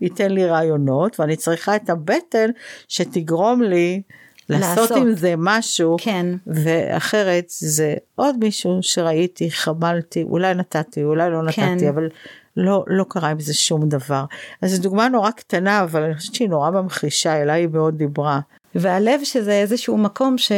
ייתן 0.00 0.30
לי 0.30 0.46
רעיונות 0.46 1.20
ואני 1.20 1.36
צריכה 1.36 1.76
את 1.76 1.90
הבטן 1.90 2.50
שתגרום 2.88 3.62
לי 3.62 4.02
לעשות, 4.48 4.90
לעשות 4.90 4.96
עם 4.96 5.14
זה 5.14 5.34
משהו, 5.38 5.96
כן. 6.00 6.26
ואחרת 6.46 7.44
זה 7.48 7.94
עוד 8.14 8.36
מישהו 8.40 8.78
שראיתי, 8.80 9.50
חמלתי, 9.50 10.22
אולי 10.22 10.54
נתתי, 10.54 11.04
אולי 11.04 11.30
לא 11.30 11.42
נתתי, 11.42 11.60
כן. 11.60 11.88
אבל 11.88 12.08
לא, 12.56 12.84
לא 12.86 13.04
קרה 13.08 13.28
עם 13.28 13.40
זה 13.40 13.54
שום 13.54 13.88
דבר. 13.88 14.24
אז 14.62 14.70
זו 14.70 14.82
דוגמה 14.82 15.08
נורא 15.08 15.30
קטנה, 15.30 15.82
אבל 15.82 16.02
אני 16.02 16.14
חושבת 16.14 16.34
שהיא 16.34 16.48
נורא 16.48 16.70
ממחישה, 16.70 17.42
אליי 17.42 17.60
היא 17.60 17.68
מאוד 17.72 17.98
דיברה. 17.98 18.40
והלב 18.74 19.20
שזה 19.24 19.52
איזשהו 19.52 19.98
מקום 19.98 20.38
ש... 20.38 20.52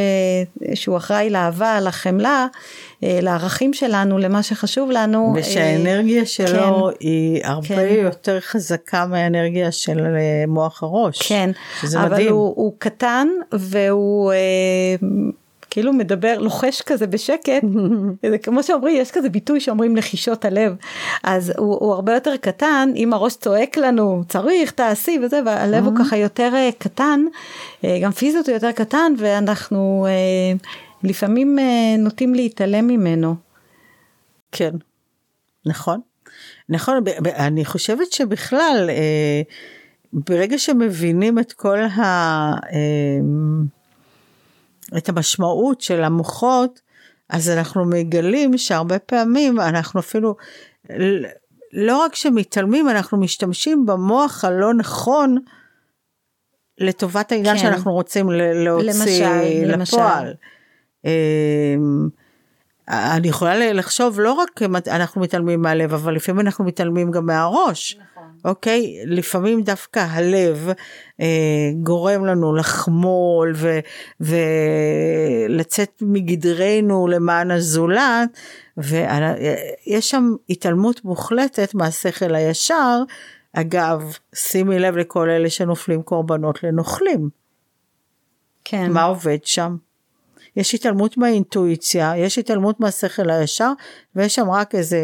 שהוא 0.73 0.97
אחראי 0.97 1.29
לאהבה, 1.29 1.79
לחמלה, 1.81 2.47
אה, 3.03 3.19
לערכים 3.21 3.73
שלנו, 3.73 4.17
למה 4.17 4.43
שחשוב 4.43 4.91
לנו. 4.91 5.33
ושהאנרגיה 5.35 6.21
אה, 6.21 6.25
שלו 6.25 6.89
כן, 6.91 6.97
היא 6.99 7.41
הרבה 7.43 7.67
כן. 7.67 7.95
יותר 8.03 8.39
חזקה 8.39 9.05
מהאנרגיה 9.05 9.71
של 9.71 9.99
אה, 9.99 10.43
מוח 10.47 10.83
הראש. 10.83 11.21
כן, 11.27 11.49
שזה 11.81 11.99
אבל 11.99 12.11
מדהים. 12.13 12.33
הוא, 12.33 12.53
הוא 12.55 12.73
קטן 12.77 13.27
והוא... 13.51 14.33
כאילו 15.73 15.93
מדבר, 15.93 16.39
לוחש 16.39 16.81
כזה 16.81 17.07
בשקט, 17.07 17.63
זה 18.31 18.37
כמו 18.37 18.63
שאומרים, 18.63 19.01
יש 19.01 19.11
כזה 19.11 19.29
ביטוי 19.29 19.59
שאומרים 19.59 19.95
לחישות 19.95 20.45
הלב, 20.45 20.75
אז 21.23 21.53
הוא, 21.57 21.77
הוא 21.79 21.93
הרבה 21.93 22.13
יותר 22.13 22.37
קטן, 22.37 22.89
אם 22.95 23.13
הראש 23.13 23.35
צועק 23.35 23.77
לנו, 23.77 24.23
צריך, 24.27 24.71
תעשי 24.71 25.19
וזה, 25.23 25.39
והלב 25.45 25.85
הוא 25.85 25.93
ככה 25.99 26.17
יותר 26.17 26.51
uh, 26.53 26.75
קטן, 26.77 27.25
uh, 27.81 27.85
גם 28.01 28.11
פיזית 28.11 28.47
הוא 28.47 28.53
יותר 28.53 28.71
קטן, 28.71 29.13
ואנחנו 29.17 30.07
uh, 30.07 30.67
לפעמים 31.03 31.59
נוטים 31.97 32.35
להתעלם 32.35 32.87
ממנו. 32.87 33.35
כן, 34.51 34.71
נכון. 35.65 35.99
נכון, 36.69 37.03
אני 37.25 37.65
חושבת 37.65 38.11
שבכלל, 38.11 38.89
ברגע 40.13 40.57
שמבינים 40.57 41.39
את 41.39 41.51
כל 41.51 41.79
ה... 41.79 42.03
את 44.97 45.09
המשמעות 45.09 45.81
של 45.81 46.03
המוחות, 46.03 46.81
אז 47.29 47.49
אנחנו 47.49 47.85
מגלים 47.85 48.57
שהרבה 48.57 48.99
פעמים 48.99 49.59
אנחנו 49.59 49.99
אפילו, 49.99 50.35
לא 51.73 51.97
רק 51.97 52.15
שמתעלמים, 52.15 52.89
אנחנו 52.89 53.17
משתמשים 53.17 53.85
במוח 53.85 54.45
הלא 54.45 54.73
נכון 54.73 55.37
לטובת 56.77 57.31
העניין 57.31 57.57
כן. 57.57 57.61
שאנחנו 57.61 57.93
רוצים 57.93 58.29
להוציא 58.31 58.89
למשל, 58.89 59.73
לפועל. 59.83 60.25
למשל. 60.25 60.33
אמ, 61.05 62.09
אני 62.89 63.27
יכולה 63.27 63.73
לחשוב 63.73 64.19
לא 64.19 64.31
רק 64.31 64.61
אנחנו 64.87 65.21
מתעלמים 65.21 65.61
מהלב, 65.61 65.93
אבל 65.93 66.15
לפעמים 66.15 66.39
אנחנו 66.39 66.65
מתעלמים 66.65 67.11
גם 67.11 67.25
מהראש. 67.25 67.95
נכון. 67.95 68.12
אוקיי? 68.45 68.95
לפעמים 69.05 69.61
דווקא 69.61 69.99
הלב 69.99 70.69
אה, 71.21 71.25
גורם 71.81 72.25
לנו 72.25 72.55
לחמול 72.55 73.53
ו, 73.55 73.79
ולצאת 74.19 76.01
מגדרנו 76.01 77.07
למען 77.07 77.51
הזולת, 77.51 78.29
ויש 78.77 80.09
שם 80.09 80.31
התעלמות 80.49 81.05
מוחלטת 81.05 81.75
מהשכל 81.75 82.35
הישר. 82.35 83.03
אגב, 83.53 84.17
שימי 84.35 84.79
לב 84.79 84.97
לכל 84.97 85.29
אלה 85.29 85.49
שנופלים 85.49 86.01
קורבנות 86.01 86.63
לנוכלים. 86.63 87.29
כן. 88.65 88.91
מה 88.91 89.03
עובד 89.03 89.43
שם? 89.43 89.75
יש 90.57 90.75
התעלמות 90.75 91.17
מהאינטואיציה, 91.17 92.13
יש 92.17 92.37
התעלמות 92.37 92.79
מהשכל 92.79 93.29
הישר, 93.29 93.71
ויש 94.15 94.35
שם 94.35 94.49
רק 94.49 94.75
איזה, 94.75 94.99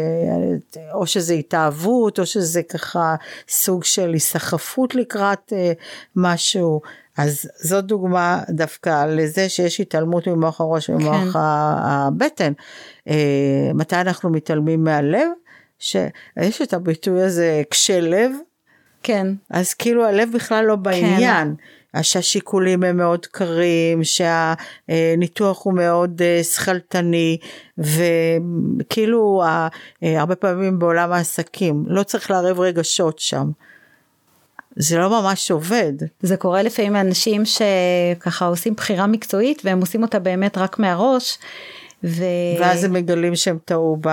או 0.92 1.06
שזה 1.06 1.34
התאהבות, 1.34 2.18
או 2.18 2.26
שזה 2.26 2.62
ככה 2.62 3.14
סוג 3.48 3.84
של 3.84 4.12
היסחפות 4.12 4.94
לקראת 4.94 5.52
אה, 5.52 5.72
משהו. 6.16 6.80
אז 7.16 7.50
זאת 7.60 7.84
דוגמה 7.84 8.42
דווקא 8.50 9.06
לזה 9.06 9.48
שיש 9.48 9.80
התעלמות 9.80 10.28
ממוח 10.28 10.60
הראש 10.60 10.90
וממוח 10.90 11.32
כן. 11.32 11.38
הבטן. 11.38 12.52
אה, 13.08 13.70
מתי 13.74 13.96
אנחנו 13.96 14.30
מתעלמים 14.30 14.84
מהלב? 14.84 15.28
שיש 15.78 16.62
את 16.62 16.74
הביטוי 16.74 17.22
הזה 17.22 17.62
קשה 17.70 18.00
לב. 18.00 18.32
כן. 19.02 19.26
אז 19.50 19.74
כאילו 19.74 20.06
הלב 20.06 20.28
בכלל 20.34 20.64
לא 20.64 20.76
בעניין. 20.76 21.54
כן. 21.56 21.64
שהשיקולים 22.02 22.82
הם 22.82 22.96
מאוד 22.96 23.26
קרים, 23.26 24.00
שהניתוח 24.04 25.64
הוא 25.64 25.74
מאוד 25.74 26.22
אה, 26.22 26.44
שכלתני, 26.44 27.38
וכאילו 27.78 29.42
אה, 29.44 29.68
הרבה 30.02 30.36
פעמים 30.36 30.78
בעולם 30.78 31.12
העסקים, 31.12 31.84
לא 31.86 32.02
צריך 32.02 32.30
לערב 32.30 32.60
רגשות 32.60 33.18
שם. 33.18 33.50
זה 34.76 34.98
לא 34.98 35.22
ממש 35.22 35.50
עובד. 35.50 35.92
זה 36.20 36.36
קורה 36.36 36.62
לפעמים 36.62 36.92
לאנשים 36.92 37.42
שככה 37.44 38.46
עושים 38.46 38.74
בחירה 38.74 39.06
מקצועית 39.06 39.62
והם 39.64 39.80
עושים 39.80 40.02
אותה 40.02 40.18
באמת 40.18 40.58
רק 40.58 40.78
מהראש. 40.78 41.38
ו... 42.04 42.24
ואז 42.60 42.84
הם 42.84 42.92
מגלים 42.92 43.36
שהם 43.36 43.58
טעו 43.64 43.96
ב... 44.00 44.08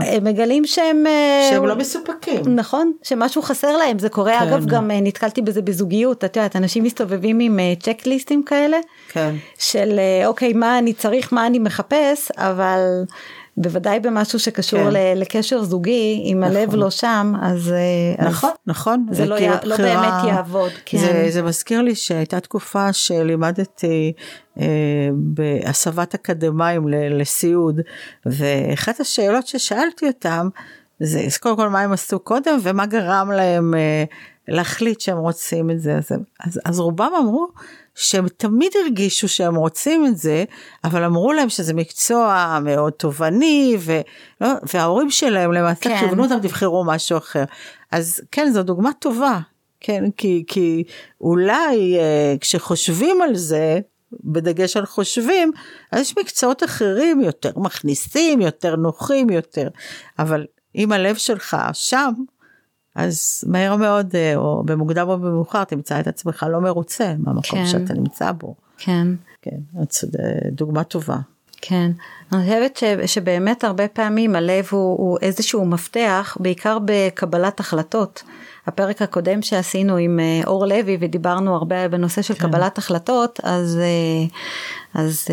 הם 0.00 0.24
מגלים 0.24 0.64
שהם... 0.64 1.06
אה, 1.06 1.48
שהם 1.50 1.66
לא 1.66 1.76
מסופקים. 1.76 2.40
נכון, 2.46 2.92
שמשהו 3.02 3.42
חסר 3.42 3.76
להם, 3.76 3.98
זה 3.98 4.08
קורה, 4.08 4.38
כן. 4.38 4.48
אגב 4.48 4.66
גם 4.66 4.90
אה, 4.90 5.00
נתקלתי 5.00 5.42
בזה 5.42 5.62
בזוגיות, 5.62 6.24
את 6.24 6.36
יודעת, 6.36 6.56
אנשים 6.56 6.84
מסתובבים 6.84 7.40
עם 7.40 7.58
צ'קליסטים 7.80 8.40
אה, 8.40 8.46
כאלה, 8.46 8.76
כן. 9.08 9.34
של 9.58 10.00
אוקיי, 10.26 10.52
מה 10.52 10.78
אני 10.78 10.92
צריך, 10.92 11.32
מה 11.32 11.46
אני 11.46 11.58
מחפש, 11.58 12.30
אבל... 12.36 12.80
בוודאי 13.60 14.00
במשהו 14.00 14.38
שקשור 14.38 14.90
כן. 14.90 15.18
לקשר 15.18 15.62
זוגי, 15.62 16.22
אם 16.32 16.40
נכון. 16.40 16.56
הלב 16.56 16.74
לא 16.74 16.90
שם, 16.90 17.32
אז... 17.42 17.74
נכון, 18.18 18.50
אז 18.50 18.56
נכון. 18.66 19.06
זה 19.10 19.26
לא, 19.26 19.38
י... 19.38 19.48
לא 19.64 19.76
באמת 19.76 20.24
יעבוד. 20.28 20.70
כן. 20.84 20.98
זה, 20.98 21.26
זה 21.30 21.42
מזכיר 21.42 21.82
לי 21.82 21.94
שהייתה 21.94 22.40
תקופה 22.40 22.92
שלימדתי 22.92 24.12
אה, 24.60 24.64
בהסבת 25.12 26.14
אקדמאים 26.14 26.88
לסיעוד, 26.88 27.80
ואחת 28.26 29.00
השאלות 29.00 29.46
ששאלתי 29.46 30.06
אותם, 30.06 30.48
זה 31.00 31.20
קודם 31.40 31.56
כל 31.56 31.68
מה 31.68 31.80
הם 31.80 31.92
עשו 31.92 32.18
קודם 32.18 32.58
ומה 32.62 32.86
גרם 32.86 33.30
להם 33.30 33.74
אה, 33.74 34.04
להחליט 34.48 35.00
שהם 35.00 35.18
רוצים 35.18 35.70
את 35.70 35.80
זה. 35.80 35.96
אז, 35.96 36.12
אז, 36.40 36.60
אז 36.64 36.80
רובם 36.80 37.12
אמרו 37.18 37.48
שהם 37.94 38.28
תמיד 38.28 38.72
הרגישו 38.82 39.28
שהם 39.28 39.56
רוצים 39.56 40.06
את 40.06 40.16
זה, 40.16 40.44
אבל 40.84 41.04
אמרו 41.04 41.32
להם 41.32 41.48
שזה 41.48 41.74
מקצוע 41.74 42.58
מאוד 42.62 42.92
תובעני, 42.92 43.76
ולא, 43.80 44.48
וההורים 44.74 45.10
שלהם 45.10 45.52
למעשה 45.52 45.80
כן. 45.80 45.98
כיוונו 45.98 46.24
אותם, 46.24 46.38
תבחרו 46.42 46.84
משהו 46.84 47.18
אחר. 47.18 47.44
אז 47.92 48.20
כן, 48.32 48.50
זו 48.52 48.62
דוגמה 48.62 48.90
טובה, 48.98 49.38
כן, 49.80 50.04
כי, 50.16 50.44
כי 50.46 50.84
אולי 51.20 51.98
אה, 51.98 52.34
כשחושבים 52.40 53.22
על 53.22 53.36
זה, 53.36 53.80
בדגש 54.24 54.76
על 54.76 54.86
חושבים, 54.86 55.52
אז 55.92 56.00
יש 56.00 56.18
מקצועות 56.18 56.64
אחרים 56.64 57.20
יותר 57.20 57.50
מכניסים, 57.56 58.40
יותר 58.40 58.76
נוחים 58.76 59.30
יותר, 59.30 59.68
אבל 60.18 60.46
אם 60.76 60.92
הלב 60.92 61.16
שלך 61.16 61.56
שם, 61.72 62.12
אז 62.98 63.44
מהר 63.46 63.76
מאוד, 63.76 64.16
אה, 64.16 64.36
או 64.36 64.62
במוקדם 64.64 65.08
או 65.08 65.18
במאוחר, 65.18 65.64
תמצא 65.64 66.00
את 66.00 66.06
עצמך 66.06 66.46
לא 66.50 66.60
מרוצה 66.60 67.14
מהמקום 67.18 67.58
כן. 67.58 67.66
שאתה 67.66 67.94
נמצא 67.94 68.32
בו. 68.32 68.54
כן. 68.78 69.06
כן, 69.42 69.56
זאת 69.90 70.14
דוגמה 70.52 70.84
טובה. 70.84 71.16
כן, 71.60 71.90
אני 72.32 72.42
חושבת 72.42 72.76
ש, 72.76 72.84
שבאמת 73.14 73.64
הרבה 73.64 73.88
פעמים 73.88 74.36
הלב 74.36 74.68
הוא, 74.70 74.98
הוא 74.98 75.18
איזשהו 75.22 75.64
מפתח, 75.64 76.36
בעיקר 76.40 76.78
בקבלת 76.84 77.60
החלטות. 77.60 78.22
הפרק 78.66 79.02
הקודם 79.02 79.42
שעשינו 79.42 79.96
עם 79.96 80.20
אה, 80.20 80.40
אור 80.46 80.66
לוי 80.66 80.96
ודיברנו 81.00 81.54
הרבה 81.54 81.88
בנושא 81.88 82.22
של 82.22 82.34
כן. 82.34 82.48
קבלת 82.48 82.78
החלטות, 82.78 83.40
אז, 83.42 83.78
אה, 83.78 84.26
אז 85.02 85.26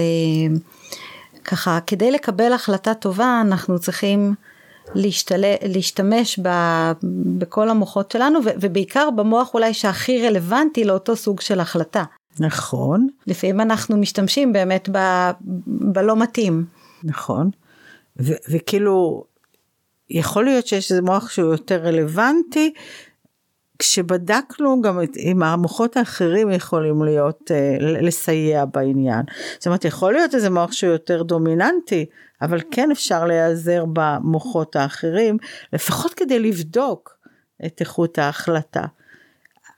ככה, 1.44 1.80
כדי 1.88 2.12
לקבל 2.12 2.54
החלטה 2.54 2.94
טובה 2.94 3.42
אנחנו 3.42 3.80
צריכים 3.80 4.34
להשתל... 4.96 5.44
להשתמש 5.66 6.40
ב... 6.40 6.50
בכל 7.38 7.70
המוחות 7.70 8.12
שלנו 8.12 8.40
ו... 8.46 8.50
ובעיקר 8.62 9.10
במוח 9.16 9.54
אולי 9.54 9.74
שהכי 9.74 10.28
רלוונטי 10.28 10.84
לאותו 10.84 11.16
סוג 11.16 11.42
של 11.42 11.60
החלטה. 11.60 12.04
נכון. 12.40 13.08
לפעמים 13.28 13.62
אנחנו 13.62 13.98
משתמשים 13.98 14.54
באמת 14.54 14.90
ב... 14.92 14.98
בלא 15.68 16.16
מתאים. 16.16 16.66
נכון. 17.04 17.50
ו... 18.20 18.34
וכאילו 18.52 19.24
יכול 20.10 20.46
להיות 20.46 20.68
שיש 20.68 20.92
איזה 20.92 21.02
מוח 21.02 21.30
שהוא 21.30 21.52
יותר 21.52 21.76
רלוונטי. 21.84 22.74
כשבדקנו 23.80 24.82
גם 24.82 25.04
את, 25.04 25.18
אם 25.18 25.44
המוחות 25.44 25.98
האחרים 25.98 26.52
יכולים 26.52 27.04
להיות, 27.04 27.52
uh, 27.52 27.84
לסייע 27.84 28.66
בעניין. 28.66 29.22
זאת 29.54 29.68
אומרת, 29.68 29.86
יכול 29.86 30.14
להיות 30.14 30.36
איזה 30.36 30.50
מוח 30.50 30.72
שהוא 30.72 30.92
יותר 30.92 31.24
דומיננטי, 31.24 32.06
אבל 32.42 32.62
כן 32.72 32.92
אפשר 32.92 33.26
להיעזר 33.26 33.86
במוחות 33.94 34.76
האחרים, 34.76 35.38
לפחות 35.74 36.14
כדי 36.14 36.40
לבדוק 36.40 37.18
את 37.66 37.80
איכות 37.80 38.18
ההחלטה. 38.18 38.86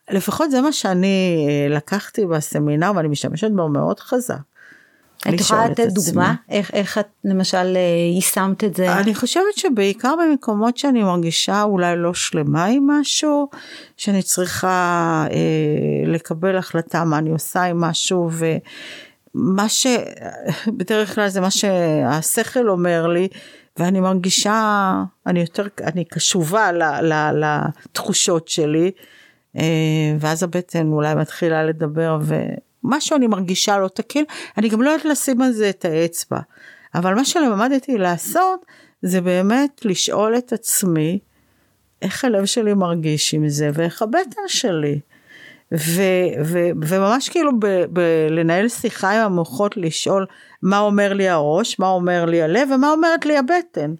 לפחות 0.10 0.52
זה 0.52 0.62
מה 0.62 0.72
שאני 0.72 1.48
אה, 1.50 1.76
לקחתי 1.76 2.26
בסמינר 2.26 2.92
ואני 2.96 3.08
משתמשת 3.08 3.52
בו 3.52 3.70
מאוד 3.70 4.00
חזק. 4.00 4.36
את 5.30 5.40
יכולה 5.40 5.70
לתת 5.70 5.88
דוגמה 5.88 6.36
איך, 6.50 6.72
איך 6.74 6.98
את 6.98 7.08
למשל 7.24 7.74
אה, 7.76 8.14
יישמת 8.16 8.64
את 8.64 8.76
זה? 8.76 8.94
אני 8.94 9.16
חושבת 9.16 9.58
שבעיקר 9.58 10.14
במקומות 10.24 10.78
שאני 10.78 11.04
מרגישה 11.04 11.64
אולי 11.64 11.98
לא 11.98 12.14
שלמה 12.14 12.66
עם 12.66 12.88
משהו, 12.88 13.50
שאני 13.98 14.24
צריכה 14.24 15.26
אה, 15.32 16.12
לקבל 16.12 16.58
החלטה 16.58 17.04
מה 17.04 17.18
אני 17.18 17.30
עושה 17.30 17.64
עם 17.64 17.82
משהו 17.82 18.30
ו... 18.32 18.46
מה 19.34 19.70
שבדרך 19.70 21.16
כלל 21.16 21.30
זה 21.30 21.42
מה 21.42 21.52
שהשכל 21.52 22.70
אומר 22.70 23.08
לי 23.08 23.28
ואני 23.80 24.00
מרגישה 24.00 24.94
אני 25.26 25.40
יותר 25.40 25.68
אני 25.84 26.06
קשובה 26.06 26.72
ל, 26.72 26.84
ל, 26.84 27.44
לתחושות 27.44 28.48
שלי 28.48 28.92
אה, 29.58 30.16
ואז 30.20 30.44
הבטן 30.44 30.88
אולי 30.92 31.16
מתחילה 31.16 31.64
לדבר 31.64 32.20
ומשהו 32.84 33.18
אני 33.18 33.28
מרגישה 33.28 33.78
לא 33.78 33.88
תקין 33.88 34.26
אני 34.58 34.70
גם 34.70 34.82
לא 34.82 34.90
יודעת 34.90 35.06
לשים 35.06 35.42
על 35.42 35.52
זה 35.52 35.70
את 35.70 35.86
האצבע 35.86 36.40
אבל 36.96 37.14
מה 37.14 37.26
שלמדתי 37.26 37.98
לעשות 37.98 38.66
זה 39.02 39.22
באמת 39.22 39.86
לשאול 39.86 40.38
את 40.38 40.54
עצמי 40.54 41.20
איך 42.02 42.26
הלב 42.26 42.46
שלי 42.46 42.74
מרגיש 42.74 43.34
עם 43.34 43.50
זה 43.50 43.70
ואיך 43.74 44.02
הבטן 44.02 44.42
שלי. 44.48 45.00
ו, 45.74 46.02
ו, 46.46 46.60
וממש 46.84 47.30
כאילו 47.30 47.60
ב, 47.60 47.66
ב, 47.94 48.00
לנהל 48.30 48.70
שיחה 48.70 49.12
עם 49.12 49.22
המוחות 49.26 49.78
לשאול 49.78 50.26
מה 50.62 50.80
אומר 50.80 51.14
לי 51.14 51.30
הראש, 51.30 51.80
מה 51.80 51.90
אומר 51.90 52.26
לי 52.26 52.42
הלב 52.42 52.70
ומה 52.72 52.92
אומרת 52.92 53.26
לי 53.26 53.38
הבטן. 53.38 53.94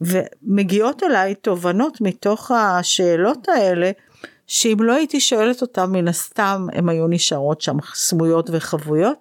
ומגיעות 0.00 1.02
אליי 1.02 1.34
תובנות 1.34 2.00
מתוך 2.00 2.50
השאלות 2.50 3.48
האלה 3.48 3.90
שאם 4.52 4.76
לא 4.80 4.92
הייתי 4.92 5.20
שואלת 5.20 5.62
אותם 5.62 5.92
מן 5.92 6.08
הסתם 6.08 6.66
הם 6.72 6.88
היו 6.88 7.08
נשארות 7.08 7.60
שם 7.60 7.76
סמויות 7.94 8.50
וחבויות 8.52 9.18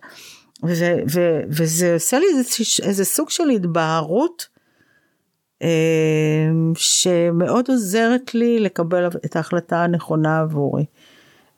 ו, 0.66 0.74
ו, 1.14 1.42
וזה 1.50 1.94
עושה 1.94 2.20
לי 2.20 2.26
איזה, 2.30 2.64
איזה 2.84 3.06
סוג 3.06 3.30
של 3.30 3.50
התבהרות 3.50 4.48
אה, 5.62 5.68
שמאוד 6.76 7.70
עוזרת 7.70 8.36
לי 8.36 8.60
לקבל 8.60 9.08
את 9.08 9.36
ההחלטה 9.36 9.84
הנכונה 9.84 10.40
עבורי. 10.40 10.86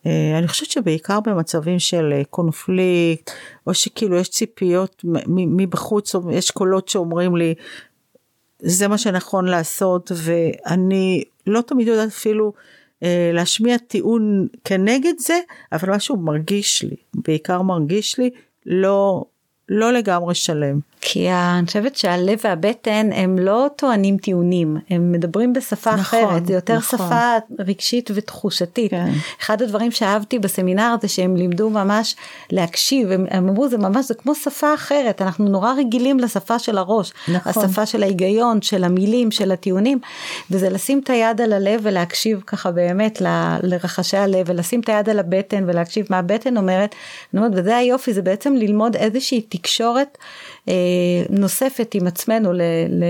אה, 0.06 0.38
אני 0.38 0.48
חושבת 0.48 0.72
שבעיקר 0.72 1.20
במצבים 1.20 1.80
של 1.80 2.14
אה, 2.14 2.22
קונפליקט, 2.30 3.32
או 3.68 3.74
שכאילו 3.74 4.18
יש 4.18 4.30
ציפיות 4.30 5.02
מבחוץ, 5.28 6.16
או 6.16 6.32
יש 6.32 6.52
קולות 6.52 6.88
שאומרים 6.88 7.36
לי, 7.36 7.54
זה 8.60 8.88
מה 8.88 8.98
שנכון 8.98 9.46
לעשות, 9.46 10.12
ואני 10.16 11.24
לא 11.48 11.62
תמיד 11.62 11.88
יודעת 11.88 12.10
אפילו 12.10 12.54
להשמיע 13.34 13.78
טיעון 13.78 14.48
כנגד 14.64 15.14
זה, 15.18 15.40
אבל 15.72 15.96
משהו 15.96 16.18
מרגיש 16.18 16.84
לי, 16.84 16.96
בעיקר 17.14 17.62
מרגיש 17.62 18.20
לי, 18.20 18.30
לא 18.66 19.24
לא 19.70 19.94
לגמרי 19.94 20.36
שלם. 20.36 20.80
כי 21.06 21.30
אני 21.32 21.68
חושבת 21.68 21.96
שהלב 21.96 22.40
והבטן 22.44 23.10
הם 23.14 23.40
לא 23.40 23.68
טוענים 23.76 24.18
טיעונים, 24.18 24.78
הם 24.90 25.12
מדברים 25.12 25.54
בשפה 25.54 25.96
נכון, 25.96 26.20
אחרת, 26.24 26.46
זה 26.46 26.54
יותר 26.54 26.78
נכון. 26.78 27.00
שפה 27.00 27.38
רגשית 27.60 28.10
ותחושתית. 28.14 28.92
כן. 28.92 29.12
אחד 29.42 29.62
הדברים 29.62 29.92
שאהבתי 29.92 30.40
בסמינר 30.40 30.96
זה 31.02 31.08
שהם 31.08 31.36
לימדו 31.36 31.70
ממש 31.70 32.16
להקשיב, 32.52 33.12
הם, 33.12 33.26
הם 33.30 33.50
אמרו 33.50 33.70
זה 33.70 33.78
ממש, 33.78 34.06
זה 34.06 34.14
כמו 34.14 34.36
שפה 34.36 34.74
אחרת, 34.74 35.22
אנחנו 35.22 35.46
נורא 35.46 35.74
רגילים 35.74 36.20
לשפה 36.20 36.60
של 36.60 36.78
הראש, 36.78 37.14
נכון. 37.28 37.64
השפה 37.64 37.86
של 37.86 38.04
ההיגיון, 38.04 38.62
של 38.62 38.84
המילים, 38.84 39.32
של 39.32 39.52
הטיעונים, 39.52 40.00
וזה 40.52 40.70
לשים 40.70 41.02
את 41.04 41.10
היד 41.10 41.42
על 41.42 41.54
הלב 41.54 41.80
ולהקשיב 41.84 42.42
ככה 42.48 42.72
באמת 42.72 43.22
ל, 43.22 43.58
לרחשי 43.64 44.18
הלב, 44.18 44.46
ולשים 44.50 44.80
את 44.80 44.90
היד 44.90 45.10
על 45.10 45.20
הבטן 45.20 45.64
ולהקשיב 45.68 46.06
מה 46.10 46.20
הבטן 46.20 46.58
אומרת, 46.58 46.96
אומרת 47.34 47.52
וזה 47.56 47.78
היופי, 47.78 48.14
זה 48.14 48.22
בעצם 48.22 48.56
ללמוד 48.56 48.96
איזושהי 48.96 49.42
תקשורת. 49.58 50.18
אה, 50.70 50.74
נוספת 51.30 51.96
עם 51.96 52.08
עצמנו. 52.08 52.54
ל, 52.54 52.62
ל... 52.90 53.04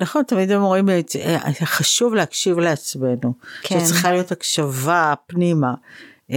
נכון, 0.00 0.22
תמיד 0.22 0.50
הם 0.50 0.62
אומרים, 0.62 0.88
אה, 0.88 1.38
חשוב 1.64 2.14
להקשיב 2.14 2.58
לעצמנו, 2.58 3.32
כן. 3.62 3.80
שצריכה 3.80 4.12
להיות 4.12 4.32
הקשבה 4.32 5.14
פנימה. 5.26 5.74
אה, 6.32 6.36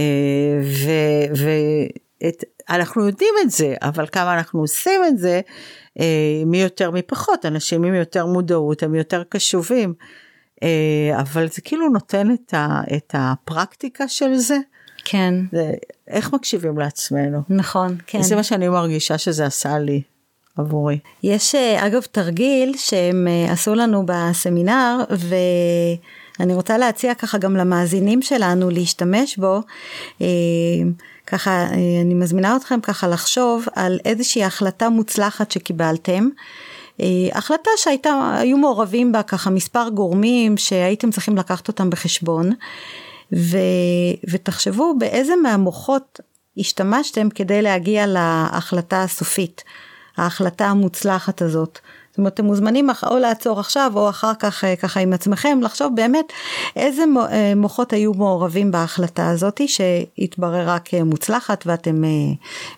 ואנחנו 2.68 3.06
יודעים 3.06 3.34
את 3.42 3.50
זה, 3.50 3.74
אבל 3.82 4.06
כמה 4.06 4.34
אנחנו 4.34 4.60
עושים 4.60 5.00
את 5.08 5.18
זה, 5.18 5.40
מי 6.46 6.62
יותר 6.62 6.90
מי 6.90 7.02
פחות, 7.02 7.46
אנשים 7.46 7.84
עם 7.84 7.94
יותר 7.94 8.26
מודעות 8.26 8.82
הם 8.82 8.94
יותר 8.94 9.22
קשובים, 9.28 9.94
אבל 11.12 11.48
זה 11.48 11.60
כאילו 11.60 11.88
נותן 11.88 12.34
את, 12.34 12.54
ה, 12.54 12.80
את 12.96 13.14
הפרקטיקה 13.18 14.08
של 14.08 14.34
זה. 14.34 14.58
כן. 15.04 15.34
זה, 15.52 15.72
איך 16.08 16.32
מקשיבים 16.32 16.78
לעצמנו. 16.78 17.42
נכון, 17.48 17.96
כן. 18.06 18.22
זה 18.22 18.36
מה 18.36 18.42
שאני 18.42 18.68
מרגישה 18.68 19.18
שזה 19.18 19.46
עשה 19.46 19.78
לי. 19.78 20.02
עבורי. 20.56 20.98
יש 21.22 21.54
אה, 21.54 21.86
אגב 21.86 22.02
תרגיל 22.02 22.74
שהם 22.76 23.28
אה, 23.28 23.52
עשו 23.52 23.74
לנו 23.74 24.06
בסמינר 24.06 24.98
ואני 26.38 26.54
רוצה 26.54 26.78
להציע 26.78 27.14
ככה 27.14 27.38
גם 27.38 27.56
למאזינים 27.56 28.22
שלנו 28.22 28.70
להשתמש 28.70 29.36
בו. 29.36 29.60
אה, 30.20 30.26
ככה 31.26 31.66
אני 32.02 32.14
מזמינה 32.14 32.56
אתכם 32.56 32.80
ככה 32.80 33.08
לחשוב 33.08 33.66
על 33.74 33.98
איזושהי 34.04 34.44
החלטה 34.44 34.88
מוצלחת 34.88 35.50
שקיבלתם. 35.50 36.28
החלטה 37.32 37.70
שהייתה, 37.76 38.36
היו 38.38 38.56
מעורבים 38.56 39.12
בה 39.12 39.22
ככה 39.22 39.50
מספר 39.50 39.88
גורמים 39.88 40.56
שהייתם 40.56 41.10
צריכים 41.10 41.36
לקחת 41.36 41.68
אותם 41.68 41.90
בחשבון 41.90 42.50
ו, 43.36 43.58
ותחשבו 44.30 44.94
באיזה 44.98 45.36
מהמוחות 45.36 46.20
השתמשתם 46.58 47.30
כדי 47.30 47.62
להגיע 47.62 48.06
להחלטה 48.06 49.02
הסופית. 49.02 49.64
ההחלטה 50.16 50.66
המוצלחת 50.66 51.42
הזאת. 51.42 51.78
זאת 52.10 52.18
אומרת, 52.18 52.34
אתם 52.34 52.44
מוזמנים 52.44 52.90
או 53.06 53.18
לעצור 53.18 53.60
עכשיו 53.60 53.92
או 53.94 54.08
אחר 54.08 54.32
כך 54.38 54.64
אה, 54.64 54.76
ככה 54.76 55.00
עם 55.00 55.12
עצמכם 55.12 55.58
לחשוב 55.62 55.96
באמת 55.96 56.32
איזה 56.76 57.04
אה, 57.30 57.52
מוחות 57.56 57.92
היו 57.92 58.14
מעורבים 58.14 58.70
בהחלטה 58.70 59.30
הזאת 59.30 59.60
שהתבררה 59.66 60.78
כמוצלחת 60.78 61.64
ואתם 61.66 62.04
אה, 62.04 62.10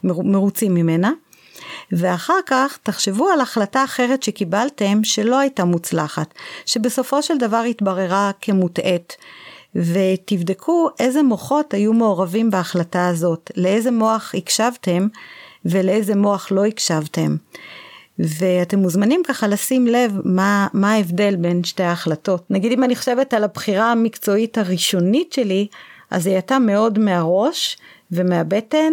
מרוצים 0.05 0.75
ממנה. 0.75 1.13
ואחר 1.93 2.39
כך 2.47 2.79
תחשבו 2.83 3.29
על 3.29 3.41
החלטה 3.41 3.85
אחרת 3.85 4.23
שקיבלתם 4.23 5.05
שלא 5.05 5.39
הייתה 5.39 5.65
מוצלחת, 5.65 6.35
שבסופו 6.67 7.23
של 7.23 7.39
דבר 7.39 7.61
התבררה 7.61 8.31
כמוטעית. 8.41 9.17
ותבדקו 9.77 10.89
איזה 10.99 11.23
מוחות 11.23 11.75
היו 11.75 11.93
מעורבים 11.93 12.51
בהחלטה 12.51 13.09
הזאת, 13.09 13.51
לאיזה 13.57 13.91
מוח 13.91 14.35
הקשבתם 14.35 15.07
ולאיזה 15.65 16.17
מוח 16.17 16.53
לא 16.53 16.65
הקשבתם. 16.65 17.37
ואתם 18.19 18.79
מוזמנים 18.79 19.23
ככה 19.27 19.47
לשים 19.47 19.87
לב 19.87 20.21
מה, 20.25 20.67
מה 20.73 20.93
ההבדל 20.93 21.37
בין 21.37 21.65
שתי 21.65 21.83
ההחלטות. 21.83 22.51
נגיד 22.51 22.73
אם 22.73 22.85
אני 22.85 22.97
חושבת 22.97 23.35
על 23.35 23.45
הבחירה 23.45 23.93
המקצועית 23.93 24.59
הראשונית 24.59 25.33
שלי, 25.33 25.67
אז 26.11 26.27
היא 26.27 26.35
הייתה 26.35 26.59
מאוד 26.59 26.99
מהראש 26.99 27.77
ומהבטן, 28.13 28.93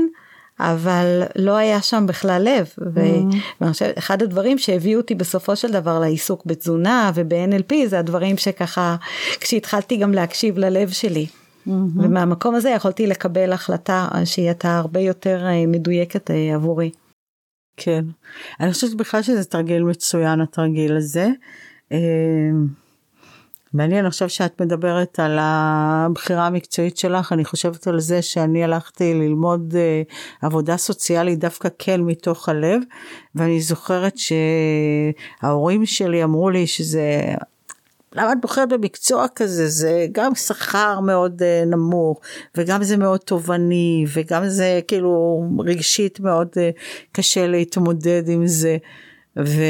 אבל 0.62 1.24
לא 1.36 1.56
היה 1.56 1.82
שם 1.82 2.06
בכלל 2.08 2.42
לב. 2.46 2.66
Mm-hmm. 2.66 3.00
ואני 3.62 3.72
חושבת, 3.74 3.98
אחד 3.98 4.22
הדברים 4.24 4.58
שהביאו 4.58 5.00
אותי 5.00 5.16
בסופו 5.16 5.56
של 5.56 5.72
דבר 5.72 6.00
לעיסוק 6.00 6.46
בתזונה 6.46 7.12
וב-NLP 7.16 7.74
זה 7.86 8.00
הדברים 8.00 8.38
שככה, 8.38 8.96
כשהתחלתי 9.40 9.98
גם 9.98 10.14
להקשיב 10.14 10.58
ללב 10.58 10.90
שלי. 10.90 11.26
Mm-hmm. 11.26 11.72
ומהמקום 11.72 12.56
הזה 12.56 12.70
יכולתי 12.70 13.08
לקבל 13.08 13.52
החלטה 13.54 14.08
שהיא 14.26 14.46
הייתה 14.46 14.78
הרבה 14.78 15.00
יותר 15.00 15.46
אה, 15.46 15.68
מדויקת 15.68 16.32
אה, 16.32 16.56
עבורי. 16.56 16.92
כן, 17.78 18.06
אני 18.60 18.74
חושבת 18.74 18.94
בכלל 18.94 19.22
שזה 19.22 19.46
תרגיל 19.46 19.84
מצוין 19.84 20.42
התרגיל 20.42 20.98
הזה. 20.98 21.30
אה, 23.76 23.78
מעניין 23.78 24.06
עכשיו 24.06 24.30
שאת 24.30 24.62
מדברת 24.62 25.20
על 25.20 25.38
הבחירה 25.42 26.48
המקצועית 26.48 26.98
שלך, 26.98 27.34
אני 27.34 27.46
חושבת 27.46 27.88
על 27.88 28.00
זה 28.00 28.22
שאני 28.22 28.64
הלכתי 28.64 29.14
ללמוד 29.14 29.76
עבודה 30.42 30.78
סוציאלית 30.78 31.40
דווקא 31.40 31.70
כן 31.80 32.02
מתוך 32.02 32.50
הלב, 32.50 32.82
ואני 33.36 33.62
זוכרת 33.62 34.14
שההורים 35.42 35.86
שלי 35.86 36.24
אמרו 36.24 36.50
לי 36.50 36.68
שזה 36.68 37.22
למה 38.16 38.32
את 38.32 38.38
בוחרת 38.42 38.70
במקצוע 38.70 39.26
כזה 39.36 39.68
זה 39.68 40.08
גם 40.12 40.36
שכר 40.36 41.00
מאוד 41.00 41.42
uh, 41.42 41.66
נמוך 41.66 42.20
וגם 42.56 42.84
זה 42.84 42.98
מאוד 42.98 43.20
תובעני 43.20 44.06
וגם 44.14 44.48
זה 44.48 44.80
כאילו 44.88 45.44
רגשית 45.66 46.20
מאוד 46.20 46.48
uh, 46.48 46.82
קשה 47.12 47.48
להתמודד 47.48 48.30
עם 48.30 48.48
זה. 48.48 48.78
ו... 49.38 49.62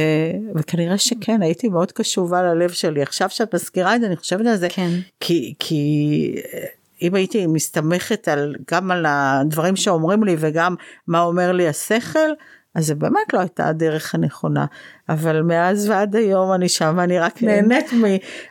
וכנראה 0.56 0.98
שכן 0.98 1.42
הייתי 1.42 1.70
מאוד 1.70 1.92
קשובה 1.92 2.42
ללב 2.42 2.72
שלי 2.72 3.02
עכשיו 3.02 3.30
שאת 3.30 3.56
מזכירה 3.56 3.96
את 3.96 4.02
זה 4.02 4.08
אני 4.08 4.16
חושבת 4.16 4.46
על 4.46 4.56
זה 4.56 4.70
כן. 4.70 4.90
כי 5.20 5.54
כי 5.60 6.36
אה, 6.54 6.60
אם 7.02 7.16
הייתי 7.16 7.48
מסתמכת 7.48 8.28
על 8.28 8.56
גם 8.72 8.92
על 8.92 9.06
הדברים 9.08 9.76
שאומרים 9.76 10.24
לי 10.24 10.36
וגם 10.40 10.76
מה 11.08 11.22
אומר 11.22 11.52
לי 11.52 11.68
השכל 11.68 12.30
אז 12.76 12.86
זה 12.86 12.96
באמת 12.96 13.34
לא 13.34 13.40
הייתה 13.40 13.68
הדרך 13.68 14.16
הנכונה, 14.16 14.66
אבל 15.14 15.42
מאז 15.42 15.90
ועד 15.90 16.16
היום 16.16 16.54
אני 16.54 16.70
שם 16.70 16.94
ואני 16.98 17.20
רק 17.20 17.38
כן. 17.38 17.46
נהנית 17.46 17.94
מ... 17.94 18.04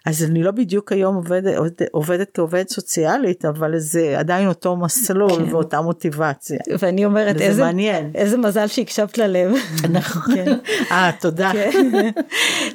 אז 0.07 0.25
אני 0.25 0.43
לא 0.43 0.51
בדיוק 0.51 0.93
היום 0.93 1.15
עובדת, 1.15 1.83
עובדת 1.93 2.31
כעובדת 2.35 2.69
סוציאלית, 2.69 3.45
אבל 3.45 3.79
זה 3.79 4.15
עדיין 4.19 4.49
אותו 4.49 4.77
מסלול 4.77 5.47
כן. 5.47 5.55
ואותה 5.55 5.81
מוטיבציה. 5.81 6.59
ואני 6.79 7.05
אומרת, 7.05 7.41
איזה, 7.41 7.63
מעניין. 7.63 8.11
איזה 8.15 8.37
מזל 8.37 8.67
שהקשבת 8.67 9.19
ללב. 9.19 9.53
נכון. 9.91 10.35
כן. 10.35 10.53
אה, 10.91 11.11
תודה. 11.21 11.51
כן. 11.53 11.71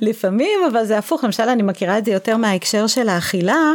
לפעמים, 0.01 0.59
אבל 0.71 0.85
זה 0.85 0.97
הפוך, 0.97 1.23
למשל 1.23 1.43
אני 1.43 1.63
מכירה 1.63 1.97
את 1.97 2.05
זה 2.05 2.11
יותר 2.11 2.37
מההקשר 2.37 2.87
של 2.87 3.09
האכילה. 3.09 3.73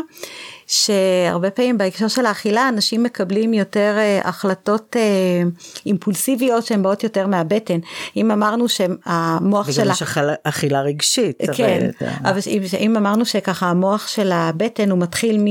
שהרבה 0.70 1.50
פעמים 1.50 1.78
בהקשר 1.78 2.08
של 2.08 2.26
האכילה 2.26 2.68
אנשים 2.68 3.02
מקבלים 3.02 3.54
יותר 3.54 3.96
uh, 3.96 4.28
החלטות 4.28 4.96
uh, 4.96 5.86
אימפולסיביות 5.86 6.66
שהן 6.66 6.82
באות 6.82 7.04
יותר 7.04 7.26
מהבטן. 7.26 7.78
אם 8.16 8.30
אמרנו 8.30 8.68
שהמוח 8.68 9.70
של... 9.70 9.90
יש 10.02 10.18
אכילה 10.44 10.80
רגשית. 10.82 11.36
כן, 11.54 11.90
אבל, 12.00 12.30
אבל 12.30 12.38
אם, 12.46 12.62
אם 12.78 12.96
אמרנו 12.96 13.24
שככה 13.24 13.66
המוח 13.66 14.08
של 14.08 14.32
הבטן 14.32 14.90
הוא 14.90 14.98
מתחיל 14.98 15.38
מ, 15.44 15.46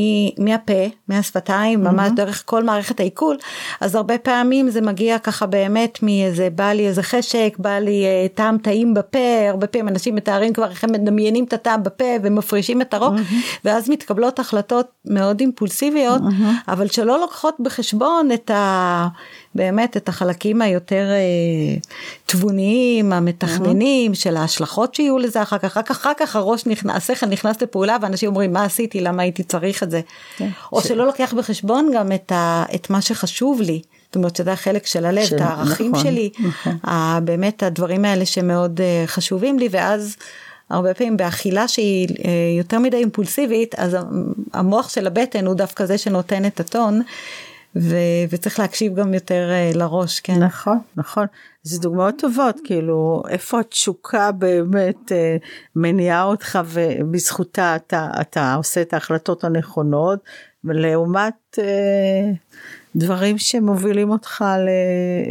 מהפה, 0.45 0.73
מהשפתיים. 1.07 1.83
ממש 1.83 2.11
דרך 2.15 2.43
כל 2.45 2.63
מערכת 2.63 2.99
העיכול, 2.99 3.37
אז 3.81 3.95
הרבה 3.95 4.17
פעמים 4.17 4.69
זה 4.69 4.81
מגיע 4.81 5.19
ככה 5.19 5.45
באמת 5.45 5.99
מאיזה, 6.01 6.49
בא 6.55 6.71
לי 6.71 6.87
איזה 6.87 7.03
חשק, 7.03 7.55
בא 7.59 7.79
לי 7.79 8.05
uh, 8.05 8.37
טעם 8.37 8.57
טעים 8.57 8.93
בפה, 8.93 9.49
הרבה 9.49 9.67
פעמים 9.67 9.87
אנשים 9.87 10.15
מתארים 10.15 10.53
כבר 10.53 10.69
איך 10.69 10.83
הם 10.83 10.91
מדמיינים 10.91 11.43
את 11.43 11.53
הטעם 11.53 11.83
בפה 11.83 12.05
ומפרישים 12.23 12.81
את 12.81 12.93
הרוק. 12.93 13.13
ואז 13.65 13.89
מתקבלות 13.89 14.39
החלטות 14.39 14.87
מאוד 15.05 15.39
אימפולסיביות. 15.39 16.21
אבל 16.67 16.87
שלא 16.87 17.19
לוקחות 17.19 17.55
בחשבון 17.59 18.31
את 18.33 18.51
ה... 18.51 19.07
באמת 19.55 19.97
את 19.97 20.09
החלקים 20.09 20.61
היותר 20.61 21.07
אה, 21.11 21.77
תבוניים, 22.25 23.13
המתכננים, 23.13 24.11
mm-hmm. 24.11 24.15
של 24.15 24.37
ההשלכות 24.37 24.95
שיהיו 24.95 25.17
לזה 25.17 25.41
אחר 25.41 25.57
כך, 25.57 25.77
רק 25.77 25.91
אחר 25.91 26.11
כך 26.17 26.35
הראש 26.35 26.65
נכנס, 26.65 26.95
השכל 26.95 27.25
נכנס 27.25 27.61
לפעולה 27.61 27.97
ואנשים 28.01 28.29
אומרים 28.29 28.53
מה 28.53 28.63
עשיתי, 28.63 29.01
למה 29.01 29.21
הייתי 29.21 29.43
צריך 29.43 29.83
את 29.83 29.91
זה. 29.91 29.99
Okay. 29.99 30.37
כן. 30.37 30.49
או 30.71 30.81
ש... 30.81 30.87
שלא 30.87 31.05
לוקח 31.05 31.33
בחשבון 31.37 31.91
גם 31.95 32.11
את, 32.11 32.31
ה... 32.31 32.63
את 32.75 32.89
מה 32.89 33.01
שחשוב 33.01 33.61
לי. 33.61 33.81
זאת 34.05 34.15
אומרת 34.15 34.35
שזה 34.35 34.51
החלק 34.51 34.85
של 34.85 35.05
הלב, 35.05 35.25
של... 35.25 35.35
את 35.35 35.41
הערכים 35.41 35.91
נכון, 35.91 36.03
שלי, 36.03 36.29
נכון. 36.39 37.25
באמת 37.25 37.63
הדברים 37.63 38.05
האלה 38.05 38.25
שמאוד 38.25 38.79
uh, 38.79 39.07
חשובים 39.07 39.59
לי 39.59 39.67
ואז 39.71 40.15
הרבה 40.69 40.93
פעמים 40.93 41.17
באכילה 41.17 41.67
שהיא 41.67 42.07
אה, 42.25 42.31
יותר 42.57 42.79
מדי 42.79 42.97
אימפולסיבית, 42.97 43.75
אז 43.75 43.97
המוח 44.53 44.89
של 44.89 45.07
הבטן 45.07 45.45
הוא 45.45 45.55
דווקא 45.55 45.85
זה 45.85 45.97
שנותן 45.97 46.45
את 46.45 46.59
הטון. 46.59 47.01
ו- 47.75 48.25
וצריך 48.29 48.59
להקשיב 48.59 48.95
גם 48.95 49.13
יותר 49.13 49.49
uh, 49.73 49.77
לראש, 49.77 50.19
כן. 50.19 50.43
נכון, 50.43 50.77
נכון. 50.95 51.25
זה 51.63 51.79
דוגמאות 51.79 52.15
טובות, 52.17 52.55
כאילו, 52.63 53.23
איפה 53.29 53.59
התשוקה 53.59 54.31
באמת 54.31 55.11
uh, 55.11 55.45
מניעה 55.75 56.23
אותך 56.23 56.59
ובזכותה 56.65 57.75
אתה, 57.75 58.09
אתה 58.21 58.53
עושה 58.53 58.81
את 58.81 58.93
ההחלטות 58.93 59.43
הנכונות, 59.43 60.19
לעומת 60.63 61.33
uh, 61.55 61.59
דברים 62.95 63.37
שמובילים 63.37 64.09
אותך 64.09 64.45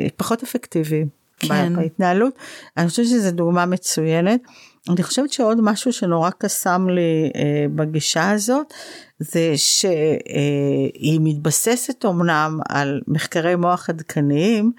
לפחות 0.06 0.42
אפקטיביים. 0.42 1.18
כן. 1.38 1.76
בהתנהלות. 1.76 2.34
אני 2.76 2.88
חושבת 2.88 3.06
שזו 3.06 3.30
דוגמה 3.30 3.66
מצוינת. 3.66 4.40
אני 4.88 5.02
חושבת 5.02 5.32
שעוד 5.32 5.60
משהו 5.60 5.92
שנורא 5.92 6.30
קסם 6.38 6.88
לי 6.88 7.30
אה, 7.36 7.66
בגישה 7.74 8.30
הזאת, 8.30 8.74
זה 9.18 9.52
שהיא 9.56 11.20
מתבססת 11.22 12.04
אמנם 12.04 12.60
על 12.68 13.00
מחקרי 13.08 13.56
מוח 13.56 13.90
עדכניים, 13.90 14.72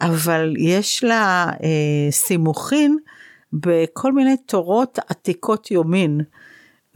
אבל 0.00 0.54
יש 0.58 1.04
לה 1.04 1.46
אה, 1.62 2.10
סימוכין 2.10 2.96
בכל 3.52 4.12
מיני 4.12 4.36
תורות 4.36 4.98
עתיקות 5.08 5.70
יומין. 5.70 6.20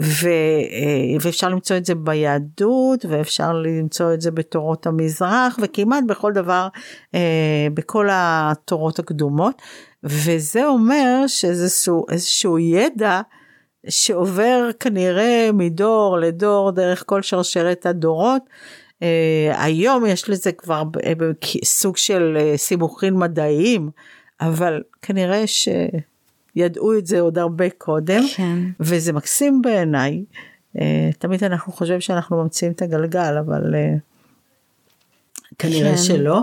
ו, 0.02 0.28
אה, 0.72 1.16
ואפשר 1.20 1.48
למצוא 1.48 1.76
את 1.76 1.84
זה 1.84 1.94
ביהדות 1.94 3.04
ואפשר 3.08 3.52
למצוא 3.52 4.14
את 4.14 4.20
זה 4.20 4.30
בתורות 4.30 4.86
המזרח 4.86 5.58
וכמעט 5.62 6.04
בכל 6.06 6.32
דבר 6.32 6.68
אה, 7.14 7.68
בכל 7.74 8.08
התורות 8.12 8.98
הקדומות 8.98 9.62
וזה 10.04 10.66
אומר 10.66 11.24
שאיזשהו 11.26 12.06
איזשהו 12.10 12.58
ידע 12.58 13.20
שעובר 13.88 14.70
כנראה 14.80 15.50
מדור 15.52 16.18
לדור 16.18 16.70
דרך 16.70 17.02
כל 17.06 17.22
שרשרת 17.22 17.86
הדורות. 17.86 18.42
Uh, 18.98 19.02
היום 19.56 20.06
יש 20.06 20.28
לזה 20.28 20.52
כבר 20.52 20.82
סוג 21.64 21.96
של 21.96 22.38
uh, 22.38 22.56
סימוכין 22.56 23.14
מדעיים, 23.14 23.90
אבל 24.40 24.82
כנראה 25.02 25.44
שידעו 25.46 26.98
את 26.98 27.06
זה 27.06 27.20
עוד 27.20 27.38
הרבה 27.38 27.70
קודם, 27.70 28.22
כן. 28.36 28.58
וזה 28.80 29.12
מקסים 29.12 29.62
בעיניי. 29.62 30.24
Uh, 30.76 30.80
תמיד 31.18 31.44
אנחנו 31.44 31.72
חושבים 31.72 32.00
שאנחנו 32.00 32.42
ממציאים 32.42 32.72
את 32.72 32.82
הגלגל, 32.82 33.38
אבל 33.38 33.74
uh, 33.74 34.00
כנראה 35.58 35.90
כן. 35.90 35.96
שלא. 35.96 36.42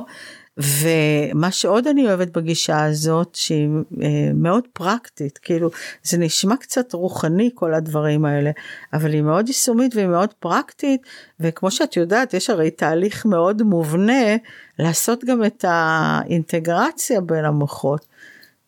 ומה 0.58 1.52
שעוד 1.52 1.88
אני 1.88 2.08
אוהבת 2.08 2.38
בגישה 2.38 2.86
הזאת 2.86 3.36
שהיא 3.36 3.70
אה, 4.02 4.32
מאוד 4.34 4.64
פרקטית 4.74 5.38
כאילו 5.38 5.70
זה 6.04 6.18
נשמע 6.18 6.58
קצת 6.58 6.94
רוחני 6.94 7.50
כל 7.54 7.74
הדברים 7.74 8.26
האלה 8.26 8.52
אבל 8.94 9.14
היא 9.14 9.22
מאוד 9.22 9.48
יישומית 9.48 9.96
והיא 9.96 10.08
מאוד 10.08 10.34
פרקטית 10.40 11.02
וכמו 11.40 11.72
שאת 11.72 11.98
יודעת 11.98 12.34
יש 12.34 12.50
הרי 12.50 12.72
תהליך 12.72 13.26
מאוד 13.26 13.62
מובנה 13.62 14.36
לעשות 14.80 15.24
גם 15.24 15.46
את 15.46 15.66
האינטגרציה 15.68 17.22
בין 17.22 17.46
המוחות. 17.46 18.06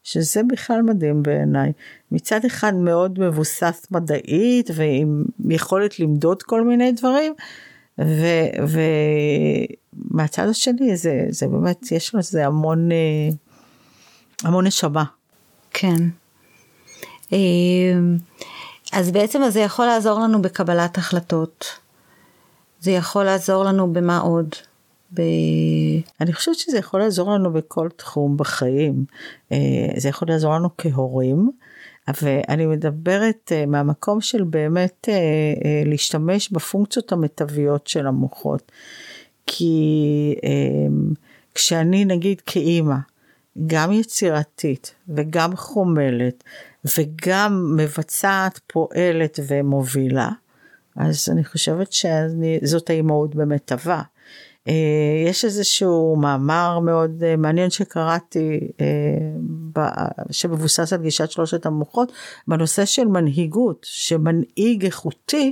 שזה 0.04 0.42
בכלל 0.50 0.82
מדהים 0.82 1.24
בעיניי. 1.24 1.72
מצד 2.12 2.46
אחד 2.46 2.74
מאוד 2.76 3.20
מבוסס 3.20 3.88
מדעית 3.92 4.70
ועם 4.76 5.24
יכולת 5.50 6.00
למדוד 6.00 6.44
כל 6.44 6.62
מיני 6.62 6.92
דברים, 6.92 7.34
ומהצד 10.04 10.48
השני 10.48 10.98
זה, 10.98 11.26
זה 11.30 11.48
באמת, 11.48 11.92
יש 11.92 12.16
לזה 12.16 12.46
המון, 12.46 12.92
אה, 12.92 13.30
המון 14.44 14.68
נשמה. 14.68 15.04
כן. 15.72 16.04
אה, 17.34 17.38
אז 18.92 19.12
בעצם 19.12 19.42
זה 19.50 19.60
יכול 19.60 19.86
לעזור 19.86 20.20
לנו 20.20 20.42
בקבלת 20.42 20.98
החלטות. 20.98 21.66
זה 22.82 22.92
יכול 22.92 23.24
לעזור 23.24 23.64
לנו 23.64 23.94
במה 23.94 24.18
עוד? 24.18 24.56
ב... 25.14 25.22
אני 26.22 26.34
חושבת 26.34 26.56
שזה 26.56 26.78
יכול 26.78 27.00
לעזור 27.00 27.32
לנו 27.32 27.54
בכל 27.54 27.90
תחום 27.96 28.38
בחיים. 28.38 29.06
אה, 29.52 29.58
זה 29.98 30.10
יכול 30.10 30.28
לעזור 30.28 30.54
לנו 30.54 30.70
כהורים. 30.78 31.52
ואני 32.22 32.66
מדברת 32.66 33.52
uh, 33.52 33.70
מהמקום 33.70 34.22
של 34.22 34.44
באמת 34.44 35.08
uh, 35.10 35.12
uh, 35.12 35.90
להשתמש 35.90 36.52
בפונקציות 36.52 37.12
המיטביות 37.12 37.88
של 37.88 38.08
המוחות. 38.08 38.72
כי 39.48 40.36
uh, 40.38 41.16
כשאני 41.56 42.06
נגיד 42.06 42.42
כאימא, 42.42 42.96
גם 43.68 43.92
יצירתית 43.92 44.96
וגם 45.10 45.56
חומלת 45.56 46.44
וגם 46.98 47.76
מבצעת, 47.78 48.60
פועלת 48.68 49.40
ומובילה, 49.48 50.30
אז 50.96 51.30
אני 51.32 51.46
חושבת 51.46 51.94
שזאת 51.94 52.90
האימהות 52.90 53.36
במיטבה. 53.36 54.02
אה, 54.70 55.30
יש 55.30 55.46
איזשהו 55.46 56.16
מאמר 56.16 56.80
מאוד 56.80 57.24
אה, 57.24 57.36
מעניין 57.36 57.70
שקראתי 57.70 58.60
אה, 58.82 60.08
שמבוסס 60.32 60.94
על 60.94 61.02
גישת 61.02 61.32
שלושת 61.32 61.66
המוחות 61.66 62.12
בנושא 62.48 62.86
של 62.86 63.08
מנהיגות 63.08 63.86
שמנהיג 63.90 64.86
איכותי 64.86 65.52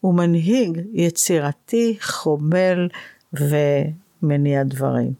הוא 0.00 0.14
מנהיג 0.14 0.80
יצירתי 0.92 1.96
חומל 2.00 2.88
ומניע 3.32 4.62
דברים. 4.62 5.12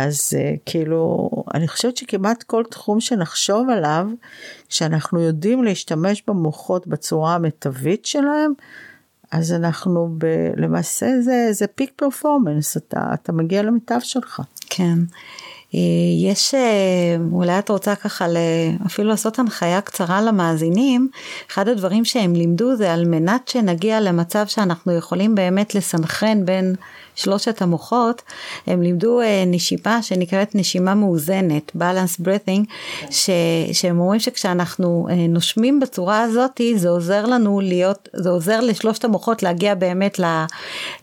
אז 0.00 0.34
כאילו 0.66 1.30
אני 1.54 1.68
חושבת 1.68 1.96
שכמעט 1.96 2.42
כל 2.42 2.62
תחום 2.70 3.00
שנחשוב 3.00 3.70
עליו 3.70 4.06
שאנחנו 4.68 5.20
יודעים 5.20 5.64
להשתמש 5.64 6.22
במוחות 6.26 6.86
בצורה 6.86 7.34
המיטבית 7.34 8.04
שלהם 8.04 8.52
אז 9.32 9.52
אנחנו 9.52 10.08
ב, 10.18 10.26
למעשה 10.56 11.20
זה, 11.20 11.48
זה 11.52 11.66
פיק 11.66 11.90
פרפורמנס, 11.96 12.76
אתה, 12.76 13.10
אתה 13.14 13.32
מגיע 13.32 13.62
למיטב 13.62 13.98
שלך. 14.02 14.40
כן. 14.70 14.98
אה, 15.74 15.80
יש, 16.30 16.54
אה, 16.54 17.16
אולי 17.32 17.58
את 17.58 17.68
רוצה 17.68 17.94
ככה 17.94 18.26
אפילו 18.86 19.08
לעשות 19.08 19.38
הנחיה 19.38 19.80
קצרה 19.80 20.20
למאזינים, 20.22 21.08
אחד 21.50 21.68
הדברים 21.68 22.04
שהם 22.04 22.34
לימדו 22.34 22.76
זה 22.76 22.92
על 22.92 23.04
מנת 23.04 23.48
שנגיע 23.48 24.00
למצב 24.00 24.46
שאנחנו 24.46 24.92
יכולים 24.92 25.34
באמת 25.34 25.74
לסנכרן 25.74 26.44
בין 26.44 26.74
שלושת 27.14 27.62
המוחות, 27.62 28.22
הם 28.66 28.82
לימדו 28.82 29.20
אה, 29.20 29.44
נשימה 29.46 30.02
שנקראת 30.02 30.54
נשימה 30.54 30.94
מאוזנת, 30.94 31.72
balance 31.76 32.20
breathing, 32.20 32.64
ש, 33.10 33.30
שהם 33.72 34.00
אומרים 34.00 34.20
שכשאנחנו 34.20 35.06
אה, 35.10 35.14
נושמים 35.28 35.80
בצורה 35.80 36.22
הזאת, 36.22 36.60
זה 36.76 36.88
עוזר 36.88 37.26
לנו 37.26 37.60
להיות, 37.60 38.08
זה 38.12 38.28
עוזר 38.28 38.60
לשלושת 38.60 39.04
המוחות 39.04 39.42
להגיע 39.42 39.74
באמת 39.74 40.20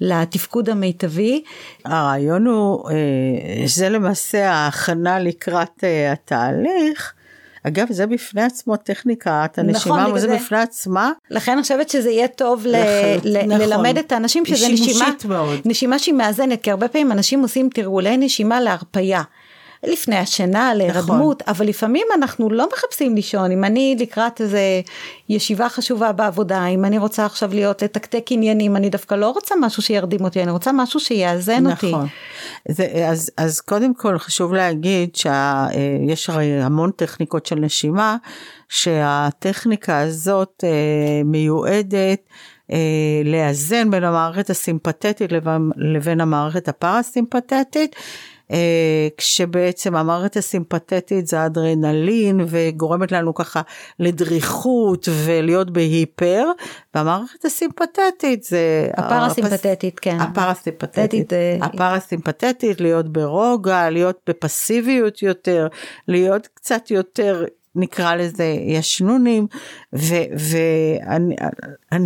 לתפקוד 0.02 0.70
המיטבי. 0.70 1.44
הרעיון 1.86 2.48
הוא, 2.48 2.90
אה, 2.90 2.96
זה 3.66 3.90
למעשה 3.90 4.52
ההכנה 4.52 5.20
לקראת 5.20 5.84
התהליך. 6.12 7.14
אגב, 7.64 7.88
זה 7.90 8.06
בפני 8.08 8.42
עצמו 8.44 8.76
טכניקת 8.78 9.54
הנשימה, 9.58 10.04
נכון, 10.08 10.20
זה 10.20 10.36
בפני 10.36 10.58
עצמה. 10.58 11.12
לכן 11.32 11.52
אני 11.52 11.62
חושבת 11.62 11.90
שזה 11.90 12.10
יהיה 12.10 12.28
טוב 12.28 12.66
ל- 12.66 12.76
ל- 13.24 13.46
נכון. 13.46 13.62
ללמד 13.62 13.98
את 13.98 14.12
האנשים 14.12 14.46
שזה 14.46 14.68
נשימה, 14.70 15.06
מאוד. 15.28 15.60
נשימה 15.66 16.00
שהיא 16.00 16.16
מאזנת, 16.16 16.62
כי 16.62 16.72
הרבה 16.72 16.88
פעמים 16.88 17.12
אנשים 17.12 17.42
עושים 17.42 17.70
תרגולי 17.74 18.18
נשימה 18.18 18.62
להרפייה. 18.62 19.22
לפני 19.84 20.16
השינה, 20.16 20.74
להירדמות, 20.74 21.42
נכון. 21.42 21.54
אבל 21.56 21.68
לפעמים 21.68 22.08
אנחנו 22.16 22.50
לא 22.50 22.68
מחפשים 22.74 23.16
לישון, 23.16 23.52
אם 23.52 23.64
אני 23.64 23.96
לקראת 24.00 24.42
איזה 24.42 24.82
ישיבה 25.30 25.70
חשובה 25.70 26.12
בעבודה, 26.12 26.66
אם 26.66 26.86
אני 26.86 26.98
רוצה 26.98 27.26
עכשיו 27.26 27.54
להיות 27.54 27.82
לתקתק 27.82 28.26
עניינים, 28.30 28.76
אני 28.76 28.90
דווקא 28.90 29.16
לא 29.16 29.30
רוצה 29.30 29.56
משהו 29.62 29.84
שירדים 29.84 30.24
אותי, 30.24 30.44
אני 30.44 30.52
רוצה 30.52 30.72
משהו 30.72 31.00
שיאזן 31.00 31.68
נכון. 31.68 31.94
אותי. 31.94 32.10
זה, 32.68 33.06
אז, 33.08 33.32
אז 33.38 33.62
קודם 33.62 33.94
כל 33.94 34.18
חשוב 34.18 34.54
להגיד 34.54 35.16
שיש 35.16 36.30
הרי 36.30 36.62
המון 36.62 36.92
טכניקות 36.92 37.46
של 37.46 37.56
נשימה, 37.56 38.18
שהטכניקה 38.70 40.00
הזאת 40.00 40.64
אה, 40.64 41.22
מיועדת 41.26 42.20
אה, 42.72 42.78
לאזן 43.26 43.92
בין 43.92 44.04
המערכת 44.04 44.50
הסימפתטית 44.50 45.32
לבין, 45.32 45.72
לבין 45.76 46.22
המערכת 46.22 46.68
הפרסימפתטית. 46.68 47.96
אה, 48.52 49.08
כשבעצם 49.18 49.96
המערכת 49.96 50.38
הסימפתטית 50.38 51.28
זה 51.28 51.46
אדרנלין 51.46 52.42
וגורמת 52.48 53.12
לנו 53.12 53.34
ככה 53.34 53.62
לדריכות 54.00 55.08
ולהיות 55.26 55.72
בהיפר, 55.72 56.46
והמערכת 56.96 57.46
הסימפתטית 57.46 58.44
זה... 58.44 58.90
הפרסימפתטית, 58.94 59.94
הפס... 59.94 60.00
כן. 60.02 60.18
הפרסימפתטית, 60.20 61.34
אה, 61.34 61.58
הפרסימפתטית, 61.62 62.82
להיות 62.82 63.14
ברוגע, 63.14 63.90
להיות 63.90 64.20
בפסיביות 64.30 65.22
יותר, 65.22 65.68
להיות 66.08 66.48
קצת 66.48 66.92
יותר 66.92 67.46
נקרא 67.76 68.16
לזה 68.16 68.56
ישנונים 68.68 69.48
ואני 69.94 71.36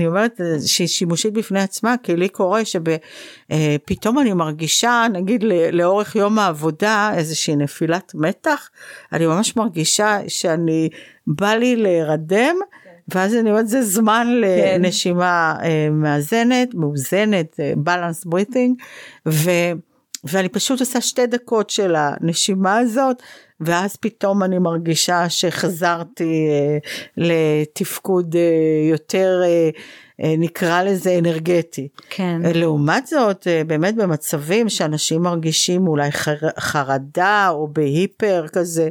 אומרת 0.08 0.42
שהיא 0.66 0.88
שימושית 0.88 1.34
בפני 1.34 1.62
עצמה 1.62 1.96
כי 2.04 2.16
לי 2.16 2.30
קורה 2.30 2.62
שפתאום 2.66 4.20
אני 4.20 4.34
מרגישה 4.34 5.06
נגיד 5.14 5.44
לאורך 5.72 6.16
יום 6.16 6.40
העבודה 6.40 7.12
איזושהי 7.18 7.56
נפילת 7.56 8.12
מתח 8.16 8.70
אני 9.14 9.26
ממש 9.26 9.56
מרגישה 9.56 10.20
שאני 10.28 10.90
בא 11.28 11.54
לי 11.54 11.76
להירדם 11.76 12.56
ואז 13.08 13.36
אני 13.36 13.50
אומרת 13.50 13.68
זה 13.68 13.82
זמן 13.82 14.28
כן. 14.42 14.82
לנשימה 14.82 15.56
אה, 15.64 15.90
מאזנת 15.92 16.74
מאוזנת 16.74 17.60
בלנס 17.78 18.26
בריטינג. 18.26 18.82
ואני 20.24 20.50
פשוט 20.50 20.80
עושה 20.80 21.02
שתי 21.02 21.28
דקות 21.28 21.70
של 21.70 21.96
הנשימה 21.98 22.78
הזאת, 22.78 23.22
ואז 23.60 23.96
פתאום 23.96 24.44
אני 24.44 24.60
מרגישה 24.60 25.30
שחזרתי 25.30 26.48
אה, 26.50 26.78
לתפקוד 27.18 28.36
אה, 28.36 28.90
יותר, 28.92 29.42
אה, 29.46 29.70
אה, 30.24 30.36
נקרא 30.38 30.84
לזה 30.84 31.18
אנרגטי. 31.20 31.88
כן. 32.10 32.42
לעומת 32.56 33.08
זאת, 33.08 33.48
אה, 33.48 33.64
באמת 33.64 33.96
במצבים 33.96 34.70
שאנשים 34.70 35.22
מרגישים 35.22 35.88
אולי 35.88 36.12
חר, 36.12 36.50
חרדה 36.60 37.48
או 37.50 37.68
בהיפר 37.68 38.46
כזה, 38.54 38.90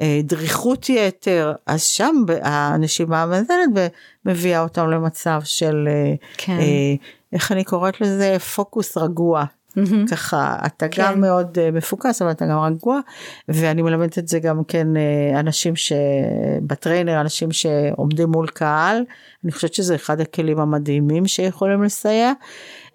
אה, 0.00 0.20
דריכות 0.24 0.88
יתר, 0.88 1.52
אז 1.66 1.82
שם 1.82 2.24
הנשימה 2.42 3.22
המאזנת 3.22 3.92
מביאה 4.24 4.62
אותם 4.62 4.90
למצב 4.90 5.40
של, 5.44 5.88
אה, 5.90 6.14
כן. 6.36 6.58
אה, 6.58 6.94
איך 7.32 7.52
אני 7.52 7.64
קוראת 7.64 8.00
לזה, 8.00 8.38
פוקוס 8.38 8.96
רגוע. 8.96 9.44
מהמם. 9.76 10.06
ככה 10.06 10.56
אתה 10.66 10.88
כן. 10.88 11.02
גם 11.02 11.20
מאוד 11.20 11.58
אה, 11.58 11.70
מפוקס 11.70 12.22
אבל 12.22 12.30
אתה 12.30 12.46
גם 12.46 12.58
רגוע 12.58 13.00
ואני 13.48 13.82
מלמדת 13.82 14.18
את 14.18 14.28
זה 14.28 14.38
גם 14.38 14.64
כן 14.64 14.96
אה, 14.96 15.40
אנשים 15.40 15.76
שבטריינר 15.76 17.20
אנשים 17.20 17.52
שעומדים 17.52 18.28
מול 18.28 18.48
קהל 18.48 19.04
אני 19.44 19.52
חושבת 19.52 19.74
שזה 19.74 19.94
אחד 19.94 20.20
הכלים 20.20 20.58
המדהימים 20.58 21.26
שיכולים 21.26 21.82
לסייע 21.82 22.32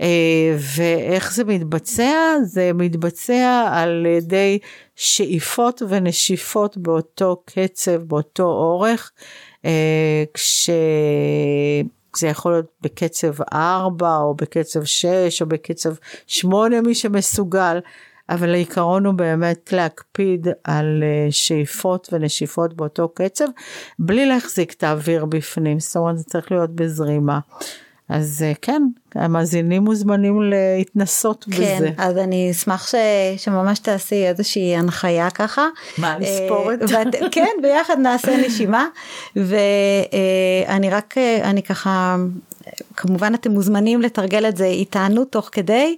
אה, 0.01 0.57
ואיך 0.75 1.33
זה 1.33 1.43
מתבצע 1.43 2.13
זה 2.43 2.71
מתבצע 2.73 3.69
על 3.73 4.05
ידי 4.05 4.59
שאיפות 4.95 5.81
ונשיפות 5.89 6.77
באותו 6.77 7.41
קצב 7.45 7.97
באותו 7.97 8.43
אורך 8.43 9.11
אה, 9.65 10.23
כש... 10.33 10.69
זה 12.17 12.27
יכול 12.27 12.51
להיות 12.51 12.65
בקצב 12.81 13.41
4 13.53 14.17
או 14.17 14.35
בקצב 14.35 14.83
6 14.83 15.41
או 15.41 15.47
בקצב 15.47 15.93
8 16.27 16.81
מי 16.81 16.95
שמסוגל, 16.95 17.79
אבל 18.29 18.53
העיקרון 18.53 19.05
הוא 19.05 19.13
באמת 19.13 19.73
להקפיד 19.73 20.47
על 20.63 21.03
אה, 21.03 21.27
שאיפות 21.31 22.09
ונשיפות 22.11 22.73
באותו 22.73 23.09
קצב, 23.09 23.45
בלי 23.99 24.25
להחזיק 24.25 24.73
את 24.73 24.83
האוויר 24.83 25.25
בפנים, 25.25 25.79
זאת 25.79 25.95
אומרת 25.95 26.17
זה 26.17 26.23
צריך 26.23 26.51
להיות 26.51 26.69
בזרימה. 26.69 27.39
אז 28.09 28.45
אה, 28.47 28.53
כן, 28.61 28.83
המאזינים 29.15 29.83
מוזמנים 29.83 30.41
להתנסות 30.41 31.45
כן, 31.51 31.75
בזה. 31.77 31.89
אז 31.97 32.17
אני 32.17 32.51
אשמח 32.51 32.87
ש... 32.87 32.95
שממש 33.37 33.79
תעשי 33.79 34.27
איזושהי 34.27 34.75
הנחיה 34.75 35.29
ככה. 35.29 35.67
מה, 35.97 36.19
לספור 36.19 36.73
את 36.73 36.81
אה, 36.81 36.87
ואת... 36.99 37.15
כן, 37.31 37.55
ביחד 37.61 37.99
נעשה 37.99 38.37
נשימה. 38.47 38.87
ואני 39.35 40.89
רק, 40.89 41.17
אה, 41.17 41.39
אני 41.43 41.63
ככה, 41.63 42.15
כמובן 42.95 43.33
אתם 43.33 43.51
מוזמנים 43.51 44.01
לתרגל 44.01 44.45
את 44.45 44.57
זה 44.57 44.65
איתנו 44.65 45.25
תוך 45.25 45.49
כדי. 45.51 45.95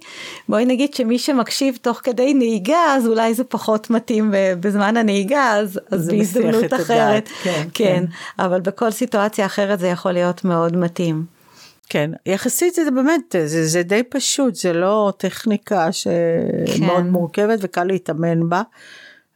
בואי 0.48 0.64
נגיד 0.64 0.94
שמי 0.94 1.18
שמקשיב 1.18 1.78
תוך 1.82 2.00
כדי 2.04 2.34
נהיגה, 2.34 2.94
אז 2.96 3.06
אולי 3.06 3.34
זה 3.34 3.44
פחות 3.44 3.90
מתאים 3.90 4.34
בזמן 4.60 4.96
הנהיגה, 4.96 5.52
אז, 5.52 5.80
אז 5.90 6.08
בהזדמנות 6.08 6.72
אחרת. 6.72 6.88
הדעת, 6.90 7.28
כן, 7.42 7.50
כן, 7.52 7.68
כן. 7.74 8.04
אבל 8.38 8.60
בכל 8.60 8.90
סיטואציה 8.90 9.46
אחרת 9.46 9.78
זה 9.78 9.88
יכול 9.88 10.12
להיות 10.12 10.44
מאוד 10.44 10.76
מתאים. 10.76 11.41
כן, 11.88 12.10
יחסית 12.26 12.74
זה 12.74 12.90
באמת, 12.90 13.34
זה, 13.46 13.66
זה 13.66 13.82
די 13.82 14.02
פשוט, 14.02 14.54
זה 14.54 14.72
לא 14.72 15.12
טכניקה 15.16 15.92
שמאוד 15.92 17.02
כן. 17.02 17.08
מורכבת 17.10 17.58
וקל 17.62 17.84
להתאמן 17.84 18.48
בה. 18.48 18.62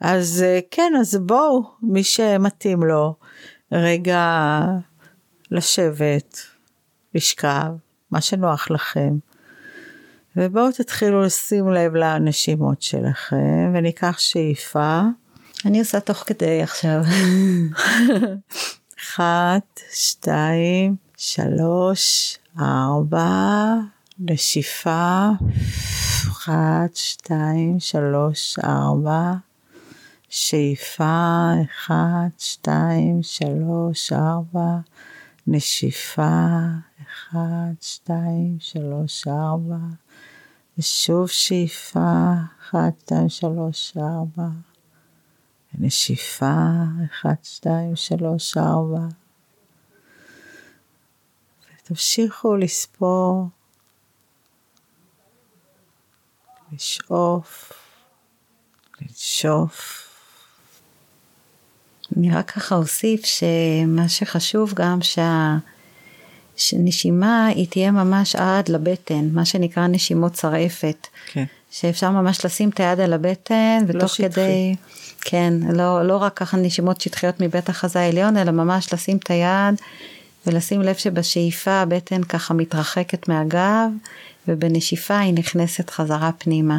אז 0.01 0.43
אה, 0.47 0.59
כן, 0.71 0.93
אז 1.01 1.19
בואו, 1.23 1.63
מי 1.83 2.05
שמתאים 2.05 2.83
לו, 2.83 3.15
רגע 3.73 4.61
לשבת, 5.51 6.41
לשכב, 7.15 7.69
מה 8.11 8.21
שנוח 8.21 8.71
לכם. 8.71 9.17
ובואו 10.37 10.73
תתחילו 10.73 11.23
לשים 11.23 11.73
לב 11.73 11.95
לנשימות 11.95 12.83
שלכם, 12.83 13.73
וניקח 13.75 14.19
שאיפה. 14.19 15.03
אני 15.65 15.79
עושה 15.79 16.01
תוך 16.01 16.17
כדי 16.27 16.63
עכשיו. 16.63 17.01
אחת, 19.01 19.81
שתיים, 19.93 20.97
שלוש, 21.29 22.39
ארבע, 22.61 23.75
נשיפה, 24.19 25.29
אחת, 26.29 26.95
שתיים, 26.95 27.81
שלוש, 27.81 28.59
ארבע, 28.65 29.33
שאיפה, 30.29 31.51
אחת, 31.65 32.39
שתיים, 32.41 33.23
שלוש, 33.23 34.13
ארבע, 34.13 34.79
נשיפה, 35.47 36.49
אחת, 37.03 37.83
שתיים, 37.83 38.57
שלוש, 38.61 39.29
ארבע, 39.29 39.87
ושוב 40.79 41.29
שאיפה, 41.29 42.33
אחת, 42.61 43.01
שתיים, 43.01 43.29
שלוש, 43.29 43.97
ארבע, 43.97 44.49
נשיפה, 45.79 46.63
אחת, 47.05 47.45
שתיים, 47.45 47.97
שלוש, 47.97 48.57
ארבע. 48.57 49.26
ותמשיכו 51.87 52.57
לספור, 52.57 53.49
לשאוף, 56.73 57.73
לנשוף. 59.01 60.03
אני 62.17 62.35
רק 62.35 62.51
ככה 62.51 62.75
אוסיף 62.75 63.21
שמה 63.25 64.09
שחשוב 64.09 64.75
גם 64.75 65.03
שה... 65.03 65.57
שנשימה 66.57 67.47
היא 67.47 67.67
תהיה 67.71 67.91
ממש 67.91 68.37
עד 68.37 68.69
לבטן, 68.69 69.29
מה 69.33 69.45
שנקרא 69.45 69.87
נשימות 69.87 70.33
צרעפת. 70.33 71.07
כן. 71.27 71.45
שאפשר 71.71 72.11
ממש 72.11 72.45
לשים 72.45 72.69
את 72.69 72.81
היד 72.81 73.01
על 73.01 73.13
הבטן 73.13 73.85
ותוך 73.87 74.15
שטחי. 74.15 74.31
כדי, 74.31 74.77
כן, 75.21 75.53
לא, 75.73 76.07
לא 76.07 76.17
רק 76.17 76.37
ככה 76.37 76.57
נשימות 76.57 77.01
שטחיות 77.01 77.41
מבית 77.41 77.69
החזה 77.69 78.01
העליון, 78.01 78.37
אלא 78.37 78.53
ממש 78.53 78.93
לשים 78.93 79.17
את 79.17 79.31
היד 79.31 79.75
ולשים 80.47 80.83
לב 80.83 80.95
שבשאיפה 80.95 81.71
הבטן 81.71 82.23
ככה 82.23 82.55
מתרחקת 82.55 83.29
מהגב, 83.29 83.91
ובנשיפה 84.49 85.19
היא 85.19 85.35
נכנסת 85.35 85.91
חזרה 85.91 86.31
פנימה. 86.39 86.79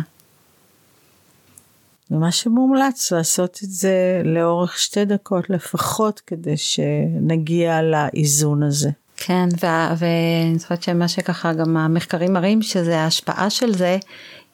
ומה 2.12 2.32
שמומלץ 2.32 3.12
לעשות 3.12 3.60
את 3.63 3.69
זה 3.69 4.21
לאורך 4.25 4.80
שתי 4.80 5.06
דקות 5.06 5.49
לפחות 5.49 6.19
כדי 6.19 6.58
שנגיע 6.58 7.82
לאיזון 7.82 8.63
הזה. 8.63 8.89
כן, 9.17 9.49
ואני 9.97 10.60
זוכרת 10.60 10.84
שמה 10.84 11.08
שככה 11.08 11.53
גם 11.53 11.77
המחקרים 11.77 12.34
מראים 12.34 12.62
שזה 12.62 12.99
ההשפעה 12.99 13.49
של 13.49 13.73
זה 13.73 13.97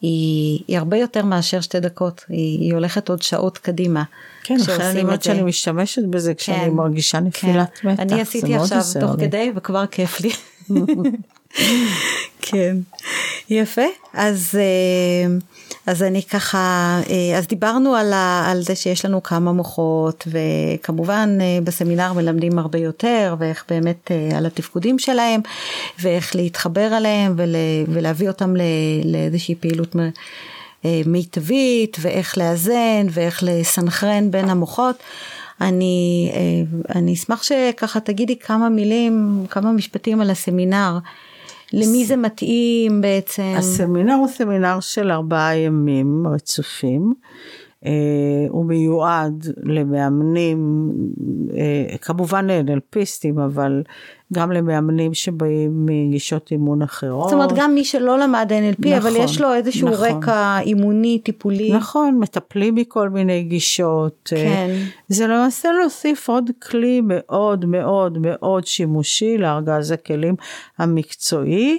היא, 0.03 0.59
היא 0.67 0.77
הרבה 0.77 0.97
יותר 0.97 1.25
מאשר 1.25 1.61
שתי 1.61 1.79
דקות, 1.79 2.25
היא, 2.29 2.59
היא 2.59 2.73
הולכת 2.73 3.09
עוד 3.09 3.21
שעות 3.21 3.57
קדימה. 3.57 4.03
כן, 4.43 4.55
כשעושים 4.57 4.81
אני 4.81 5.01
אומרת. 5.01 5.23
שאני 5.23 5.41
משתמשת 5.41 6.01
בזה 6.09 6.33
כשאני 6.33 6.69
מרגישה 6.69 7.19
נפילת 7.19 7.77
כן. 7.81 7.89
מתח. 7.89 7.99
אני 8.03 8.21
עשיתי 8.21 8.55
עכשיו 8.55 8.81
תוך 8.99 9.11
לי. 9.19 9.27
כדי 9.27 9.51
וכבר 9.55 9.85
כיף 9.85 10.21
לי. 10.21 10.31
כן, 12.41 12.77
יפה. 13.49 13.81
אז, 14.13 14.55
אה, 14.59 15.35
אז 15.85 16.03
אני 16.03 16.23
ככה, 16.23 16.57
אה, 17.09 17.37
אז 17.37 17.47
דיברנו 17.47 17.95
על, 17.95 18.13
ה, 18.13 18.51
על 18.51 18.61
זה 18.61 18.75
שיש 18.75 19.05
לנו 19.05 19.23
כמה 19.23 19.51
מוחות, 19.51 20.27
וכמובן 20.27 21.37
אה, 21.41 21.59
בסמינר 21.63 22.13
מלמדים 22.13 22.59
הרבה 22.59 22.79
יותר, 22.79 23.35
ואיך 23.39 23.65
באמת 23.69 24.11
אה, 24.11 24.37
על 24.37 24.45
התפקודים 24.45 24.99
שלהם, 24.99 25.41
ואיך 25.99 26.35
להתחבר 26.35 26.93
עליהם 26.93 27.33
ול, 27.37 27.55
ולהביא 27.87 28.27
אותם 28.27 28.53
לאיזושהי 29.05 29.55
פעילות 29.55 29.95
מיטבית, 31.05 31.97
ואיך 32.01 32.37
לאזן, 32.37 33.05
ואיך 33.09 33.43
לסנכרן 33.43 34.31
בין 34.31 34.49
המוחות. 34.49 34.95
אני, 35.61 36.31
אני 36.95 37.13
אשמח 37.13 37.43
שככה 37.43 37.99
תגידי 37.99 38.39
כמה 38.39 38.69
מילים, 38.69 39.45
כמה 39.49 39.71
משפטים 39.71 40.21
על 40.21 40.29
הסמינר. 40.29 40.97
למי 41.73 42.05
זה 42.05 42.15
מתאים 42.15 43.01
בעצם? 43.01 43.53
הסמינר 43.57 44.13
הוא 44.13 44.27
סמינר 44.27 44.79
של 44.79 45.11
ארבעה 45.11 45.57
ימים 45.57 46.27
רצופים. 46.27 47.13
אה, 47.85 47.91
הוא 48.49 48.65
מיועד 48.65 49.47
למאמנים, 49.63 50.89
אה, 51.57 51.97
כמובן 51.97 52.47
לאנלפיסטים, 52.47 53.39
אבל 53.39 53.83
גם 54.33 54.51
למאמנים 54.51 55.13
שבאים 55.13 55.85
מגישות 55.85 56.51
אימון 56.51 56.81
אחרות. 56.81 57.23
זאת 57.23 57.33
אומרת 57.33 57.51
גם 57.55 57.75
מי 57.75 57.83
שלא 57.83 58.19
למד 58.19 58.51
NLP 58.51 58.97
אבל 58.97 59.09
נכון, 59.09 59.23
יש 59.23 59.41
לו 59.41 59.53
איזשהו 59.53 59.89
נכון. 59.89 60.07
רקע 60.07 60.59
אימוני 60.59 61.19
טיפולי. 61.23 61.73
נכון, 61.73 62.19
מטפלים 62.19 62.75
מכל 62.75 63.09
מיני 63.09 63.43
גישות. 63.43 64.29
אה, 64.35 64.43
כן. 64.43 64.75
זה 65.07 65.27
למעשה 65.27 65.69
להוסיף 65.71 66.29
עוד 66.29 66.49
כלי 66.61 67.01
מאוד 67.03 67.65
מאוד 67.65 68.17
מאוד 68.21 68.67
שימושי 68.67 69.37
לארגז 69.37 69.91
הכלים 69.91 70.35
המקצועי. 70.77 71.77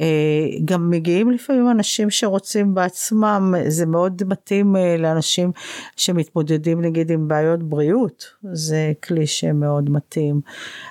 אה, 0.00 0.46
גם 0.64 0.90
מגיעים 0.90 1.30
לפעמים 1.30 1.70
אנשים 1.70 2.10
שרוצים 2.10 2.74
בעצמם, 2.74 3.54
זה 3.68 3.86
מאוד 3.86 4.22
מתאים 4.26 4.76
אה, 4.76 4.96
לאנשים 4.96 5.52
שמתמודדים 5.96 6.80
נגיד 6.80 7.10
עם 7.10 7.28
בעיות 7.28 7.62
בריאות, 7.62 8.24
זה 8.52 8.92
כלי 9.04 9.26
שמאוד 9.26 9.90
מתאים. 9.90 10.40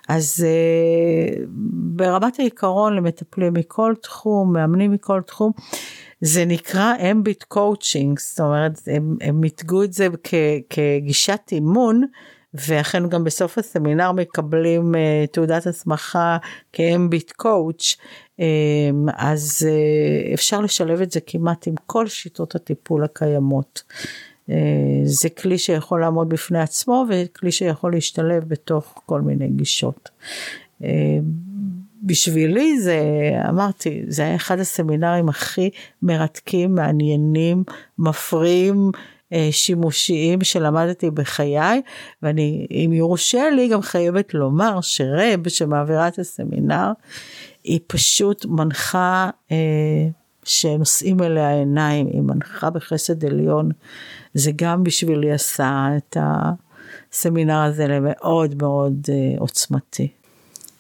אז 0.10 0.46
אה, 0.48 1.44
ברמת 1.96 2.40
העיקרון 2.40 2.96
למטפלים 2.96 3.54
מכל 3.54 3.94
תחום, 4.02 4.54
מאמנים 4.54 4.92
מכל 4.92 5.22
תחום, 5.22 5.52
זה 6.22 6.46
נקרא 6.46 6.94
mBIT 7.12 7.44
coaching, 7.44 8.20
זאת 8.20 8.40
אומרת, 8.40 8.80
הם, 8.88 9.18
הם 9.22 9.42
מיתגו 9.42 9.84
את 9.84 9.94
זה 9.94 10.08
כ, 10.24 10.34
כגישת 10.70 11.42
אימון, 11.52 12.04
ואכן 12.54 13.10
גם 13.10 13.24
בסוף 13.24 13.58
הסמינר 13.58 14.12
מקבלים 14.12 14.96
אה, 14.96 15.28
תעודת 15.32 15.68
הסמכה 15.68 16.38
כ 16.74 16.93
mBIT 16.93 17.32
coach, 17.32 17.92
אממ, 17.92 18.23
אז 19.18 19.68
אה, 19.70 20.34
אפשר 20.34 20.62
לשלב 20.62 21.02
את 21.02 21.12
זה 21.12 21.20
כמעט 21.20 21.68
עם 21.68 21.76
כל 21.86 22.08
שיטות 22.08 22.56
הטיפול 22.56 23.04
הקיימות. 23.04 23.84
אה, 24.50 24.52
זה 25.04 25.30
כלי 25.30 25.58
שיכול 25.58 26.02
לעמוד 26.02 26.30
בפני 26.30 26.60
עצמו 26.60 27.06
וכלי 27.10 27.52
שיכול 27.52 27.92
להשתלב 27.92 28.44
בתוך 28.48 29.02
כל 29.06 29.22
מיני 29.22 29.48
גישות. 29.48 30.10
Uh, 30.82 30.86
בשבילי 32.04 32.80
זה, 32.80 33.00
אמרתי, 33.50 34.04
זה 34.08 34.24
היה 34.24 34.36
אחד 34.36 34.60
הסמינרים 34.60 35.30
הכי 35.30 35.70
מרתקים, 36.02 36.76
מעניינים, 36.76 37.64
מפרים, 38.00 38.92
אה, 39.34 39.48
שימושיים 39.52 40.44
שלמדתי 40.44 41.10
בחיי, 41.10 41.82
ואני, 42.22 42.68
אם 42.72 42.94
יורשה 42.94 43.50
לי, 43.50 43.68
גם 43.68 43.82
חייבת 43.82 44.34
לומר 44.34 44.82
שרב 44.82 45.50
שמעבירה 45.50 46.08
את 46.08 46.20
הסמינר, 46.20 46.92
היא 47.64 47.80
פשוט 47.88 48.46
מנחה 48.46 49.30
אה, 49.52 50.08
שנושאים 50.44 51.24
אליה 51.24 51.54
עיניים, 51.54 52.08
היא 52.08 52.22
מנחה 52.22 52.70
בחסד 52.70 53.26
עליון. 53.26 53.70
זה 54.34 54.52
גם 54.56 54.84
בשבילי 54.84 55.32
עשה 55.32 55.88
את 55.98 56.18
הסמינר 56.20 57.62
הזה 57.62 57.88
למאוד 57.88 58.56
מאוד 58.62 59.08
אה, 59.10 59.40
עוצמתי. 59.40 60.08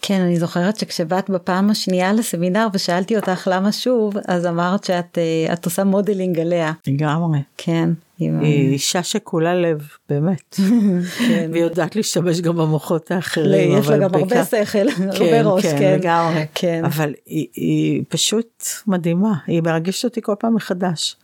כן, 0.05 0.21
אני 0.21 0.39
זוכרת 0.39 0.77
שכשבאת 0.77 1.29
בפעם 1.29 1.69
השנייה 1.69 2.13
לסמינר 2.13 2.67
ושאלתי 2.73 3.15
אותך 3.15 3.47
למה 3.51 3.71
שוב, 3.71 4.13
אז 4.27 4.45
אמרת 4.45 4.83
שאת 4.83 5.17
אה, 5.17 5.53
עושה 5.65 5.83
modeling 5.83 6.39
עליה. 6.39 6.71
לגמרי. 6.87 7.39
כן. 7.57 7.89
היא 8.19 8.71
אישה 8.71 9.03
שכולה 9.03 9.55
לב, 9.55 9.87
באמת. 10.09 10.55
כן. 11.27 11.49
והיא 11.51 11.63
יודעת 11.63 11.95
להשתמש 11.95 12.41
גם 12.41 12.55
במוחות 12.55 13.11
האחרים. 13.11 13.77
יש 13.77 13.87
לה 13.87 13.97
גם 13.97 14.15
הרבה 14.15 14.45
שכל, 14.45 14.79
הרבה 14.99 15.17
כן, 15.17 15.41
ראש, 15.45 15.65
כן. 15.65 15.77
כן, 15.79 15.99
לגמרי. 15.99 16.45
כן. 16.55 16.85
אבל 16.85 17.13
היא 17.55 18.03
פשוט 18.09 18.63
מדהימה, 18.87 19.33
היא 19.47 19.61
מרגשת 19.61 20.05
אותי 20.05 20.21
כל 20.21 20.35
פעם 20.39 20.55
מחדש. 20.55 21.15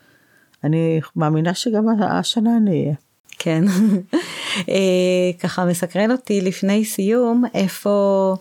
אני 0.64 1.00
מאמינה 1.16 1.54
שגם 1.54 1.86
השנה 2.02 2.58
אני 2.58 2.84
אהיה. 2.84 3.09
כן. 3.40 3.64
אה, 4.70 5.32
ככה 5.40 5.66
מסקרן 5.66 6.12
אותי 6.12 6.42
לפני 6.42 6.86
סיום, 6.86 7.44
איפה... 7.54 8.36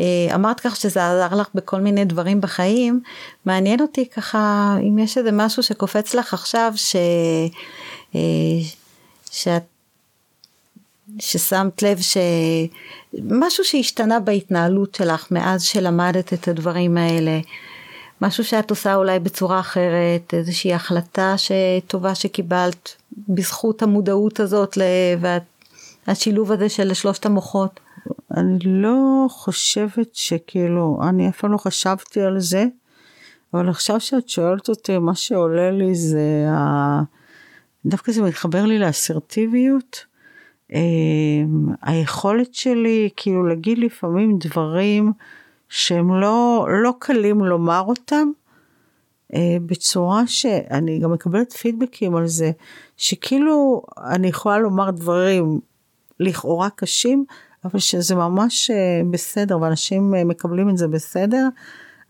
אה, 0.00 0.34
אמרת 0.34 0.60
כך 0.60 0.76
שזה 0.76 1.10
עזר 1.10 1.36
לך 1.36 1.48
בכל 1.54 1.80
מיני 1.80 2.04
דברים 2.04 2.40
בחיים, 2.40 3.00
מעניין 3.44 3.80
אותי 3.80 4.08
ככה 4.08 4.74
אם 4.80 4.98
יש 4.98 5.18
איזה 5.18 5.32
משהו 5.32 5.62
שקופץ 5.62 6.14
לך 6.14 6.34
עכשיו 6.34 6.72
ש... 6.76 6.96
אה, 8.14 8.20
שאת... 9.30 9.62
ששמת 11.18 11.82
לב 11.82 11.98
שמשהו 12.00 13.64
שהשתנה 13.64 14.20
בהתנהלות 14.20 14.94
שלך 14.94 15.26
מאז 15.30 15.62
שלמדת 15.62 16.32
את 16.32 16.48
הדברים 16.48 16.96
האלה, 16.96 17.40
משהו 18.26 18.44
שאת 18.44 18.70
עושה 18.70 18.94
אולי 18.94 19.18
בצורה 19.18 19.60
אחרת, 19.60 20.34
איזושהי 20.34 20.74
החלטה 20.74 21.34
שטובה 21.36 22.14
שקיבלת 22.14 22.94
בזכות 23.28 23.82
המודעות 23.82 24.40
הזאת 24.40 24.78
והשילוב 26.06 26.52
הזה 26.52 26.68
של 26.68 26.94
שלושת 26.94 27.26
המוחות. 27.26 27.80
אני 28.36 28.58
לא 28.64 29.26
חושבת 29.30 30.14
שכאילו, 30.14 30.98
אני 31.08 31.28
אף 31.28 31.40
פעם 31.40 31.52
לא 31.52 31.58
חשבתי 31.58 32.20
על 32.20 32.40
זה, 32.40 32.64
אבל 33.54 33.68
עכשיו 33.68 34.00
שאת 34.00 34.28
שואלת 34.28 34.68
אותי, 34.68 34.98
מה 34.98 35.14
שעולה 35.14 35.70
לי 35.70 35.94
זה, 35.94 36.46
ה... 36.48 37.02
דווקא 37.86 38.12
זה 38.12 38.22
מתחבר 38.22 38.64
לי 38.64 38.78
לאסרטיביות. 38.78 40.04
אמ, 40.72 41.68
היכולת 41.82 42.54
שלי 42.54 43.08
כאילו 43.16 43.46
להגיד 43.46 43.78
לפעמים 43.78 44.38
דברים 44.38 45.12
שהם 45.68 46.20
לא, 46.20 46.66
לא 46.82 46.92
קלים 46.98 47.44
לומר 47.44 47.82
אותם, 47.86 48.28
אה, 49.34 49.56
בצורה 49.66 50.26
שאני 50.26 50.98
גם 50.98 51.12
מקבלת 51.12 51.52
פידבקים 51.52 52.16
על 52.16 52.26
זה, 52.26 52.50
שכאילו 52.96 53.82
אני 53.98 54.28
יכולה 54.28 54.58
לומר 54.58 54.90
דברים 54.90 55.60
לכאורה 56.20 56.68
קשים, 56.76 57.24
אבל 57.64 57.78
שזה 57.78 58.14
ממש 58.14 58.70
אה, 58.70 59.00
בסדר 59.10 59.60
ואנשים 59.60 60.14
אה, 60.14 60.24
מקבלים 60.24 60.70
את 60.70 60.78
זה 60.78 60.88
בסדר. 60.88 61.48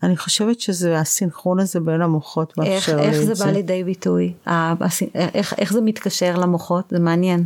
אני 0.03 0.17
חושבת 0.17 0.59
שזה 0.59 0.99
הסינכרון 0.99 1.59
הזה 1.59 1.79
בין 1.79 2.01
המוחות 2.01 2.57
מאפשר 2.57 2.95
לי 2.97 3.07
את 3.07 3.13
זה. 3.13 3.19
איך 3.19 3.33
זה 3.33 3.45
בא 3.45 3.51
לידי 3.51 3.83
ביטוי? 3.83 4.33
איך, 5.15 5.53
איך 5.57 5.73
זה 5.73 5.81
מתקשר 5.81 6.37
למוחות? 6.37 6.85
זה 6.89 6.99
מעניין. 6.99 7.45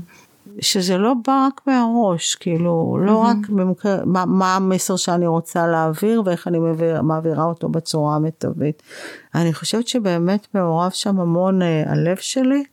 שזה 0.62 0.98
לא 0.98 1.14
בא 1.28 1.48
רק 1.48 1.62
מהראש, 1.68 2.36
כאילו, 2.36 2.98
לא 3.02 3.24
mm-hmm. 3.24 3.28
רק 3.28 3.50
במוקר, 3.50 4.06
מה, 4.06 4.26
מה 4.26 4.56
המסר 4.56 4.96
שאני 4.96 5.28
רוצה 5.28 5.68
להעביר 5.68 6.22
ואיך 6.26 6.48
אני 6.48 6.60
מעביר, 6.60 7.02
מעבירה 7.02 7.44
אותו 7.44 7.70
בצורה 7.70 8.16
המיטבית. 8.16 8.84
אני 9.36 9.54
חושבת 9.54 9.88
שבאמת 9.88 10.48
מעורב 10.54 10.92
שם 10.92 11.20
המון 11.20 11.62
אה, 11.62 11.84
הלב 11.92 12.18
שלי. 12.18 12.64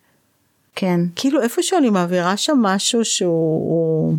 כן. 0.75 1.01
כאילו 1.17 1.43
איפה 1.43 1.63
שאני 1.63 1.91
מעבירה 1.91 2.37
שם 2.37 2.59
משהו 2.63 3.05
שהוא, 3.05 3.71
הוא, 3.71 4.15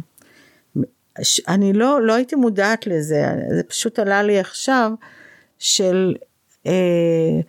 אני 1.48 1.74
לא, 1.74 2.02
לא 2.02 2.14
הייתי 2.14 2.36
מודעת 2.36 2.88
לזה, 2.88 3.26
זה 3.56 3.64
פשוט 3.64 4.00
עלה 4.00 4.24
לי 4.24 4.40
עכשיו, 4.40 4.92
של 5.60 6.16
אה, 6.66 7.40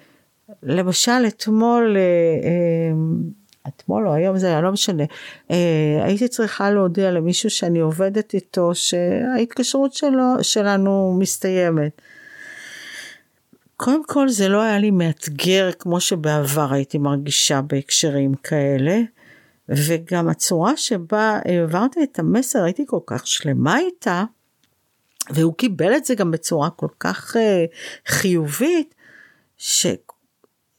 למשל 0.63 1.25
אתמול, 1.29 1.97
אה, 1.97 2.03
אה, 2.49 2.97
אתמול 3.77 4.09
או 4.09 4.15
היום 4.15 4.39
זה 4.39 4.47
היה 4.47 4.61
לא 4.61 4.73
משנה, 4.73 5.05
אה, 5.51 6.01
הייתי 6.05 6.29
צריכה 6.29 6.71
להודיע 6.71 7.11
למישהו 7.11 7.51
שאני 7.51 7.79
עובדת 7.79 8.35
איתו 8.35 8.75
שההתקשרות 8.75 9.95
שלו, 9.95 10.35
שלנו 10.43 11.17
מסתיימת. 11.19 12.01
קודם 13.77 14.05
כל 14.05 14.29
זה 14.29 14.49
לא 14.49 14.63
היה 14.63 14.79
לי 14.79 14.91
מאתגר 14.91 15.71
כמו 15.79 16.01
שבעבר 16.01 16.73
הייתי 16.73 16.99
מרגישה 16.99 17.61
בהקשרים 17.61 18.35
כאלה. 18.35 19.01
וגם 19.69 20.29
הצורה 20.29 20.77
שבה 20.77 21.39
העברתי 21.45 22.01
את 22.03 22.19
המסר 22.19 22.65
הייתי 22.65 22.85
כל 22.87 23.01
כך 23.07 23.27
שלמה 23.27 23.79
איתה, 23.79 24.25
והוא 25.31 25.55
קיבל 25.55 25.97
את 25.97 26.05
זה 26.05 26.15
גם 26.15 26.31
בצורה 26.31 26.71
כל 26.71 26.89
כך 27.01 27.37
uh, 27.37 27.39
חיובית, 28.07 28.95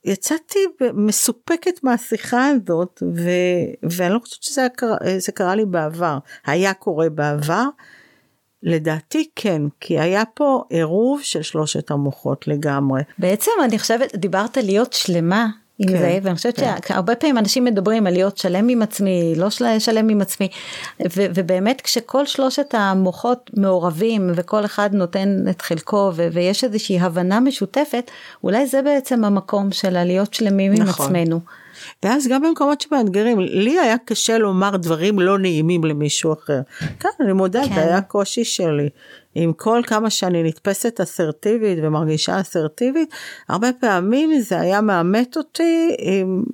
שיצאתי 0.10 0.60
מסופקת 0.93 1.84
מהשיחה 1.84 2.47
הזאת, 2.47 3.03
ו... 3.16 3.30
ואני 3.84 4.14
לא 4.14 4.20
חושבת 4.20 4.43
שזה 4.43 4.68
קרה, 4.76 4.97
קרה 5.34 5.55
לי 5.55 5.66
בעבר. 5.66 6.18
היה 6.45 6.74
קורה 6.74 7.10
בעבר? 7.10 7.64
לדעתי 8.64 9.30
כן, 9.36 9.62
כי 9.80 9.99
היה 9.99 10.24
פה 10.26 10.64
עירוב 10.70 11.22
של 11.22 11.41
שלושת 11.41 11.91
המוחות 11.91 12.47
לגמרי. 12.47 13.01
בעצם 13.18 13.51
אני 13.64 13.80
חושבת, 13.80 14.16
דיברת 14.16 14.57
להיות 14.57 14.93
שלמה 14.93 15.47
עם 15.80 15.90
כן, 15.90 15.98
זה, 15.98 16.20
ואני 16.24 16.36
חושבת 16.36 16.60
כן. 16.60 16.76
שהרבה 16.88 17.16
פעמים 17.16 17.38
אנשים 17.38 17.66
מדברים 17.66 18.08
על 18.08 18.14
להיות 18.14 18.38
שלם 18.38 18.68
עם 18.68 18.82
עצמי, 18.82 19.34
לא 19.38 19.50
שלם 19.80 20.10
עם 20.10 20.22
עצמי, 20.22 20.48
ו- 21.00 21.26
ובאמת 21.36 21.82
כשכל 21.82 22.26
שלושת 22.26 22.74
המוחות 22.74 23.50
מעורבים 23.58 24.32
וכל 24.36 24.66
אחד 24.66 24.90
נותן 24.94 25.46
את 25.50 25.62
חלקו 25.62 26.12
ו- 26.16 26.28
ויש 26.32 26.64
איזושהי 26.64 27.00
הבנה 27.00 27.40
משותפת, 27.40 28.12
אולי 28.44 28.68
זה 28.68 28.82
בעצם 28.82 29.26
המקום 29.26 29.72
של 29.72 29.96
הלהיות 29.96 30.34
שלמים 30.34 30.74
נכון. 30.74 30.86
עם 30.86 30.90
עצמנו. 30.90 31.40
ואז 32.04 32.28
גם 32.28 32.41
במקומות 32.41 32.82
שמאתגרים, 32.82 33.39
לי 33.39 33.80
היה 33.80 33.97
קשה 33.97 34.38
לומר 34.38 34.78
דברים 34.78 35.20
לא 35.20 35.39
נעימים 35.39 35.84
למישהו 35.84 36.34
אחר. 36.34 36.62
כן, 37.00 37.10
אני 37.20 37.34
מודה, 37.34 37.62
כן. 37.68 37.76
זה 37.76 37.82
היה 37.82 38.02
קושי 38.02 38.43
שלי. 38.43 38.89
עם 39.36 39.54
כל 39.54 39.82
כמה 39.88 40.10
שאני 40.10 40.43
נתפסת 40.43 41.00
אסרטיבית 41.02 41.80
ומרגישה 41.82 42.41
אסרטיבית, 42.41 43.14
הרבה 43.50 43.70
פעמים 43.80 44.39
זה 44.39 44.60
היה 44.60 44.82
מאמת 44.82 45.38
אותי, 45.38 45.95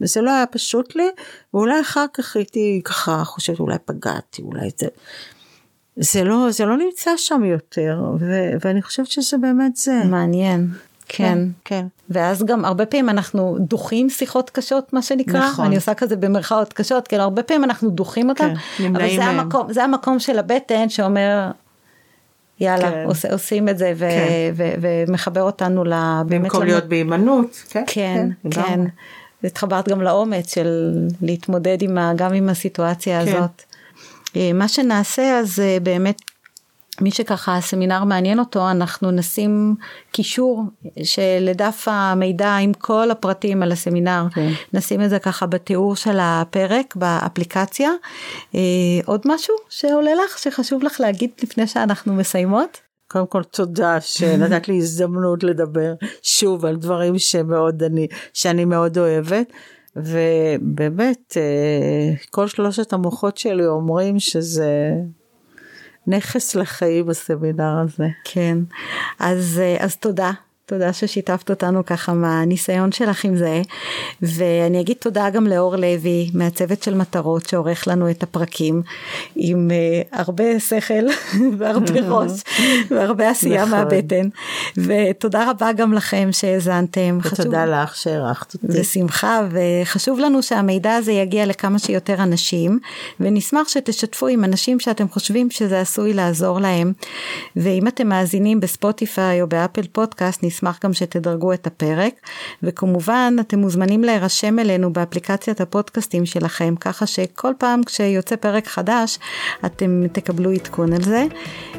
זה 0.01 0.21
לא 0.21 0.31
היה 0.31 0.45
פשוט 0.45 0.95
לי, 0.95 1.09
ואולי 1.53 1.81
אחר 1.81 2.05
כך 2.13 2.35
הייתי 2.35 2.81
ככה 2.85 3.23
חושבת 3.23 3.59
אולי 3.59 3.77
פגעתי, 3.85 4.41
אולי 4.41 4.69
זה... 4.77 4.87
זה 5.97 6.23
לא, 6.23 6.47
זה 6.51 6.65
לא 6.65 6.77
נמצא 6.77 7.11
שם 7.17 7.43
יותר, 7.43 8.01
ו- 8.19 8.51
ואני 8.61 8.81
חושבת 8.81 9.07
שזה 9.07 9.37
באמת 9.37 9.75
זה. 9.75 10.01
מעניין. 10.05 10.67
כן. 11.07 11.39
כן. 11.65 11.85
ואז 12.09 12.43
גם 12.43 12.65
הרבה 12.65 12.85
פעמים 12.85 13.09
אנחנו 13.09 13.57
דוחים 13.59 14.09
שיחות 14.09 14.49
קשות 14.49 14.93
מה 14.93 15.01
שנקרא, 15.01 15.49
נכון. 15.49 15.65
אני 15.65 15.75
עושה 15.75 15.93
כזה 15.93 16.15
במרכאות 16.15 16.73
קשות, 16.73 17.07
כאילו 17.07 17.23
הרבה 17.23 17.43
פעמים 17.43 17.63
אנחנו 17.63 17.89
דוחים 17.89 18.29
אותן, 18.29 18.53
כן, 18.77 18.95
אבל 18.95 19.15
זה 19.15 19.25
המקום, 19.25 19.73
זה 19.73 19.83
המקום 19.83 20.19
של 20.19 20.39
הבטן 20.39 20.89
שאומר 20.89 21.51
יאללה 22.59 22.91
כן. 22.91 23.03
עוש, 23.05 23.25
עושים 23.25 23.69
את 23.69 23.77
זה 23.77 23.93
ו, 23.95 23.99
כן. 23.99 24.53
ו, 24.55 24.73
ו, 24.81 24.87
ומחבר 25.07 25.41
אותנו 25.41 25.83
באמת. 25.83 26.41
במקום 26.41 26.63
להיות 26.63 26.85
בהימנעות. 26.85 27.63
כן, 27.69 27.83
כן, 27.87 28.29
כן. 28.43 28.61
כן. 28.61 28.81
התחברת 29.43 29.89
גם 29.89 30.01
לאומץ 30.01 30.53
של 30.53 30.91
להתמודד 31.21 31.81
עם 31.81 31.97
ה, 31.97 32.11
גם 32.15 32.33
עם 32.33 32.49
הסיטואציה 32.49 33.25
כן. 33.25 33.27
הזאת. 33.27 33.63
אה, 34.35 34.51
מה 34.53 34.67
שנעשה 34.67 35.39
אז 35.39 35.59
אה, 35.59 35.77
באמת 35.83 36.21
מי 37.01 37.11
שככה 37.11 37.57
הסמינר 37.57 38.03
מעניין 38.03 38.39
אותו, 38.39 38.71
אנחנו 38.71 39.11
נשים 39.11 39.75
קישור 40.11 40.63
שלדף 41.03 41.87
המידע 41.87 42.55
עם 42.55 42.73
כל 42.73 43.11
הפרטים 43.11 43.63
על 43.63 43.71
הסמינר, 43.71 44.25
כן. 44.33 44.51
נשים 44.73 45.01
את 45.01 45.09
זה 45.09 45.19
ככה 45.19 45.45
בתיאור 45.45 45.95
של 45.95 46.17
הפרק 46.21 46.95
באפליקציה. 46.95 47.89
אה, 48.55 48.61
עוד 49.05 49.21
משהו 49.25 49.55
שעולה 49.69 50.11
לך, 50.25 50.39
שחשוב 50.39 50.83
לך 50.83 50.99
להגיד 50.99 51.29
לפני 51.43 51.67
שאנחנו 51.67 52.13
מסיימות? 52.13 52.81
קודם 53.07 53.27
כל 53.27 53.43
תודה 53.43 54.01
שנתת 54.01 54.67
לי 54.67 54.77
הזדמנות 54.77 55.43
לדבר 55.43 55.93
שוב 56.21 56.65
על 56.65 56.75
דברים 56.75 57.19
שמאוד 57.19 57.83
אני, 57.83 58.07
שאני 58.33 58.65
מאוד 58.65 58.97
אוהבת. 58.97 59.53
ובאמת 59.95 61.37
אה, 61.37 62.13
כל 62.31 62.47
שלושת 62.47 62.93
המוחות 62.93 63.37
שלי 63.37 63.65
אומרים 63.65 64.19
שזה 64.19 64.91
נכס 66.07 66.55
לחיים 66.55 67.09
הסמינר 67.09 67.77
הזה. 67.83 68.07
כן, 68.23 68.57
אז, 69.19 69.61
אה, 69.63 69.77
אז 69.79 69.95
תודה. 69.95 70.31
תודה 70.68 70.93
ששיתפת 70.93 71.49
אותנו 71.49 71.86
ככה 71.86 72.13
מהניסיון 72.13 72.91
שלך 72.91 73.26
עם 73.26 73.38
זה 73.38 73.61
ואני 74.22 74.82
אגיד 74.82 74.97
תודה 74.99 75.30
גם 75.30 75.47
לאור 75.47 75.76
לוי 75.76 76.30
מהצוות 76.34 76.84
של 76.84 76.93
מטרות 76.93 77.49
שעורך 77.49 77.88
לנו 77.88 78.09
את 78.09 78.24
הפרקים 78.24 78.82
עם 79.36 79.72
uh, 79.72 80.18
הרבה 80.18 80.59
שכל 80.59 80.93
והרבה 81.57 81.99
ראש 82.16 82.32
והרבה 82.89 83.30
עשייה 83.30 83.66
נכון. 83.66 83.80
מהבטן 83.80 84.28
ותודה 84.78 85.49
רבה 85.49 85.74
גם 85.74 85.93
לכם 85.93 86.30
שהאזנתם. 86.32 87.20
ותודה 87.24 87.66
לך 87.66 87.95
שהערכת 87.95 88.53
אותי. 88.53 88.68
בשמחה 88.68 89.41
וחשוב 89.51 90.20
לנו 90.20 90.43
שהמידע 90.43 90.95
הזה 90.95 91.11
יגיע 91.11 91.45
לכמה 91.45 91.80
שיותר 91.80 92.24
אנשים 92.24 92.80
ונשמח 93.20 93.68
שתשתפו 93.68 94.28
עם 94.28 94.43
אנשים 94.43 94.80
שאתם 94.80 95.09
חושבים 95.09 95.51
שזה 95.51 95.80
עשוי 95.82 96.13
לעזור 96.13 96.59
להם 96.59 96.93
ואם 97.55 97.88
אתם 97.88 98.07
מאזינים 98.07 98.59
בספוטיפיי 98.59 99.41
או 99.41 99.47
באפל 99.47 99.88
פודקאסט 99.91 100.43
נשמח 100.55 100.79
גם 100.83 100.93
שתדרגו 100.93 101.53
את 101.53 101.67
הפרק, 101.67 102.13
וכמובן 102.63 103.35
אתם 103.39 103.59
מוזמנים 103.59 104.03
להירשם 104.03 104.59
אלינו 104.59 104.93
באפליקציית 104.93 105.61
הפודקאסטים 105.61 106.25
שלכם, 106.25 106.75
ככה 106.79 107.05
שכל 107.05 107.53
פעם 107.57 107.83
כשיוצא 107.83 108.35
פרק 108.35 108.67
חדש 108.67 109.19
אתם 109.65 110.03
תקבלו 110.11 110.51
עדכון 110.51 110.93
על 110.93 111.03
זה, 111.03 111.25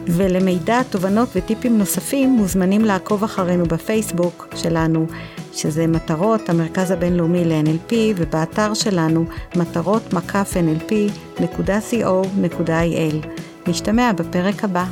ולמידע, 0.07 0.83
תובנות 0.83 1.29
וטיפים 1.37 1.79
נוספים 1.79 2.31
מוזמנים 2.31 2.85
לעקוב 2.85 3.25
אחרינו 3.25 3.65
בפייסבוק 3.65 4.49
שלנו. 4.57 5.07
שזה 5.53 5.87
מטרות 5.87 6.49
המרכז 6.49 6.91
הבינלאומי 6.91 7.45
ל-NLP 7.45 7.95
ובאתר 8.17 8.75
שלנו 8.75 9.25
מטרות 9.57 10.13
מקף 10.13 10.55
nlp.co.il. 10.57 11.47
נשתמע 13.67 14.13
בפרק 14.13 14.65
הבא. 14.65 14.85